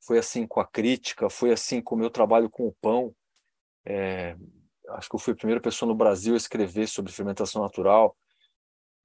[0.00, 3.14] foi assim com a crítica, foi assim com o meu trabalho com o pão.
[3.84, 4.36] É,
[4.90, 8.16] acho que eu fui a primeira pessoa no Brasil a escrever sobre fermentação natural.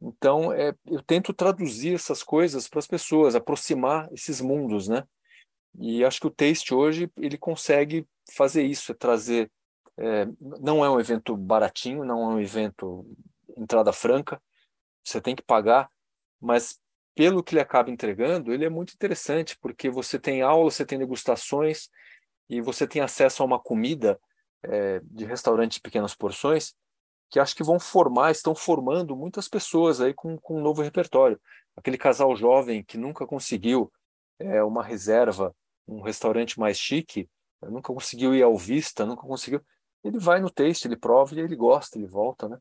[0.01, 5.03] Então, é, eu tento traduzir essas coisas para as pessoas, aproximar esses mundos, né?
[5.79, 9.51] E acho que o Taste hoje ele consegue fazer isso, é trazer.
[9.97, 13.05] É, não é um evento baratinho, não é um evento
[13.55, 14.41] entrada franca,
[15.03, 15.89] você tem que pagar,
[16.39, 16.79] mas
[17.13, 20.97] pelo que ele acaba entregando, ele é muito interessante, porque você tem aula, você tem
[20.97, 21.89] degustações
[22.49, 24.19] e você tem acesso a uma comida
[24.63, 26.75] é, de restaurante de pequenas porções
[27.31, 31.39] que acho que vão formar, estão formando muitas pessoas aí com, com um novo repertório.
[31.77, 33.91] Aquele casal jovem que nunca conseguiu
[34.37, 35.55] é, uma reserva,
[35.87, 37.29] um restaurante mais chique,
[37.63, 39.61] nunca conseguiu ir ao Vista, nunca conseguiu.
[40.03, 42.57] Ele vai no taste, ele prova e ele gosta, ele volta, né?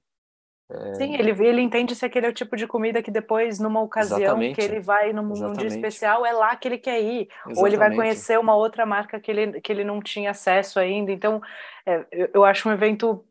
[0.70, 0.94] É...
[0.94, 4.20] Sim, ele, ele entende se aquele é o tipo de comida que depois, numa ocasião
[4.20, 4.54] Exatamente.
[4.54, 7.28] que ele vai num, num, dia especial, é lá que ele quer ir.
[7.28, 7.58] Exatamente.
[7.58, 11.10] Ou ele vai conhecer uma outra marca que ele, que ele não tinha acesso ainda.
[11.10, 11.42] Então,
[11.84, 13.24] é, eu, eu acho um evento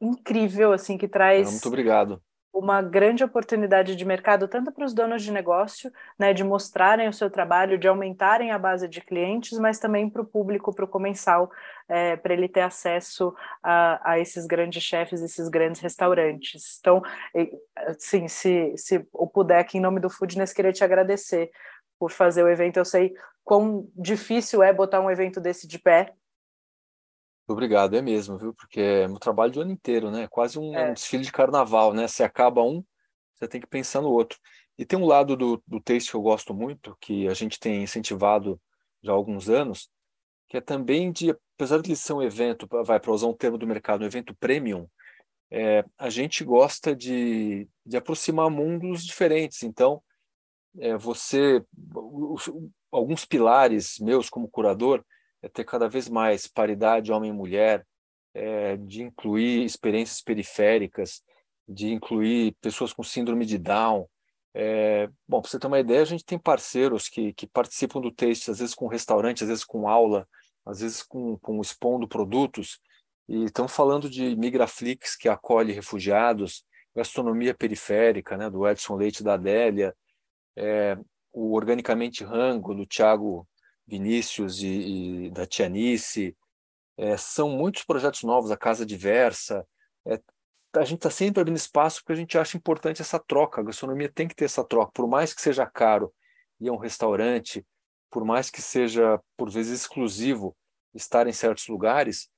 [0.00, 1.50] incrível, assim, que traz.
[1.50, 2.22] Muito obrigado.
[2.54, 7.12] Uma grande oportunidade de mercado, tanto para os donos de negócio, né, de mostrarem o
[7.12, 10.88] seu trabalho, de aumentarem a base de clientes, mas também para o público, para o
[10.88, 11.50] comensal,
[11.88, 16.78] é, para ele ter acesso a, a, esses grandes chefes, esses grandes restaurantes.
[16.78, 17.02] Então,
[17.98, 21.50] sim, se, se eu puder, aqui em nome do Foodness, queria te agradecer
[21.98, 22.76] por fazer o evento.
[22.76, 26.12] Eu sei quão difícil é botar um evento desse de pé,
[27.46, 28.54] Obrigado, é mesmo, viu?
[28.54, 30.26] Porque é meu trabalho de ano inteiro, né?
[30.28, 30.90] Quase um, é.
[30.90, 32.08] um desfile de carnaval, né?
[32.08, 32.82] Se acaba um,
[33.34, 34.38] você tem que pensar no outro.
[34.78, 37.82] E tem um lado do, do texto que eu gosto muito, que a gente tem
[37.82, 38.60] incentivado
[39.02, 39.90] já há alguns anos,
[40.48, 43.58] que é também de, apesar de ele ser um evento, vai para usar um termo
[43.58, 44.88] do mercado, um evento premium,
[45.50, 49.62] é, a gente gosta de, de aproximar mundos diferentes.
[49.62, 50.02] Então,
[50.80, 51.64] é, você,
[51.94, 52.50] os,
[52.90, 55.04] alguns pilares meus como curador,
[55.44, 57.86] é ter cada vez mais paridade homem e mulher,
[58.32, 61.22] é, de incluir experiências periféricas,
[61.68, 64.08] de incluir pessoas com síndrome de Down.
[64.54, 68.10] É, bom, para você ter uma ideia, a gente tem parceiros que, que participam do
[68.10, 70.26] texto, às vezes com restaurante, às vezes com aula,
[70.64, 72.80] às vezes com, com expondo produtos,
[73.28, 76.64] e estamos falando de Migraflix, que acolhe refugiados,
[76.96, 79.94] gastronomia periférica, né, do Edson Leite da Adélia,
[80.56, 80.96] é,
[81.32, 83.46] o Organicamente Rango, do Tiago
[83.86, 86.36] Vinícius e, e da Tianice.
[86.96, 89.66] É, são muitos projetos novos, a Casa Diversa.
[90.06, 90.20] É,
[90.76, 93.60] a gente está sempre abrindo espaço porque a gente acha importante essa troca.
[93.60, 96.12] A gastronomia tem que ter essa troca, por mais que seja caro
[96.60, 97.64] ir a um restaurante,
[98.10, 100.56] por mais que seja, por vezes, exclusivo
[100.94, 102.28] estar em certos lugares,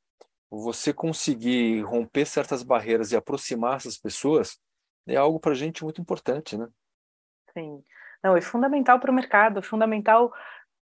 [0.50, 4.58] você conseguir romper certas barreiras e aproximar essas pessoas
[5.06, 6.66] é algo para a gente muito importante, né?
[7.52, 7.82] Sim.
[8.22, 10.32] Não, é fundamental para o mercado, fundamental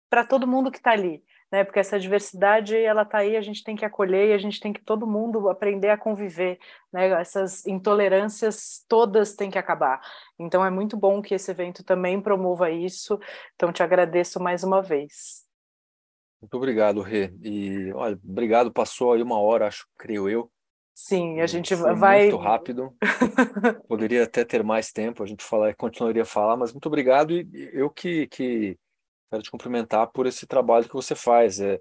[0.09, 1.22] para todo mundo que está ali.
[1.50, 1.64] né?
[1.64, 4.72] Porque essa diversidade ela está aí, a gente tem que acolher e a gente tem
[4.72, 6.59] que todo mundo aprender a conviver,
[6.92, 7.09] né?
[7.20, 10.00] Essas intolerâncias todas têm que acabar.
[10.38, 13.18] Então é muito bom que esse evento também promova isso.
[13.54, 15.46] Então te agradeço mais uma vez.
[16.40, 17.32] Muito obrigado, Rê.
[17.42, 18.72] E olha, obrigado.
[18.72, 20.50] Passou aí uma hora, acho, creio eu.
[20.94, 22.22] Sim, a gente Foi vai.
[22.22, 22.92] Muito rápido.
[23.88, 27.32] Poderia até ter mais tempo, a gente falar, continuaria a falar, mas muito obrigado.
[27.32, 28.76] E eu que, que
[29.31, 31.61] quero te cumprimentar por esse trabalho que você faz.
[31.61, 31.81] É,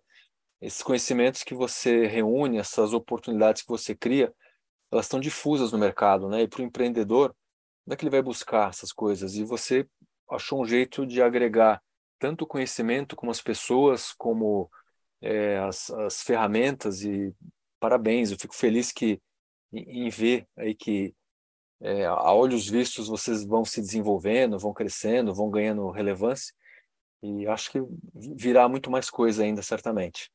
[0.62, 4.34] esses conhecimentos que você reúne, essas oportunidades que você cria,
[4.92, 6.42] elas estão difusas no mercado, né?
[6.44, 7.36] E para o empreendedor,
[7.86, 9.36] como é que ele vai buscar essas coisas?
[9.36, 9.88] E você
[10.30, 11.82] achou um jeito de agregar
[12.20, 14.70] tanto o conhecimento como as pessoas, como
[15.22, 17.34] é, as, as ferramentas e
[17.80, 19.22] parabéns, eu fico feliz que
[19.72, 21.14] em, em ver aí que
[21.80, 26.54] é, a olhos vistos vocês vão se desenvolvendo, vão crescendo, vão ganhando relevância
[27.22, 27.80] e acho que
[28.14, 30.30] virá muito mais coisa ainda certamente.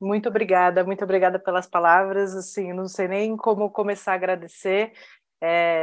[0.00, 2.34] Muito obrigada, muito obrigada pelas palavras.
[2.34, 4.92] Assim, não sei nem como começar a agradecer.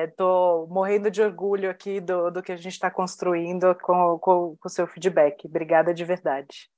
[0.08, 4.70] Estou é, morrendo de orgulho aqui do, do que a gente está construindo com, o
[4.70, 5.46] seu feedback.
[5.46, 6.70] Obrigada de verdade.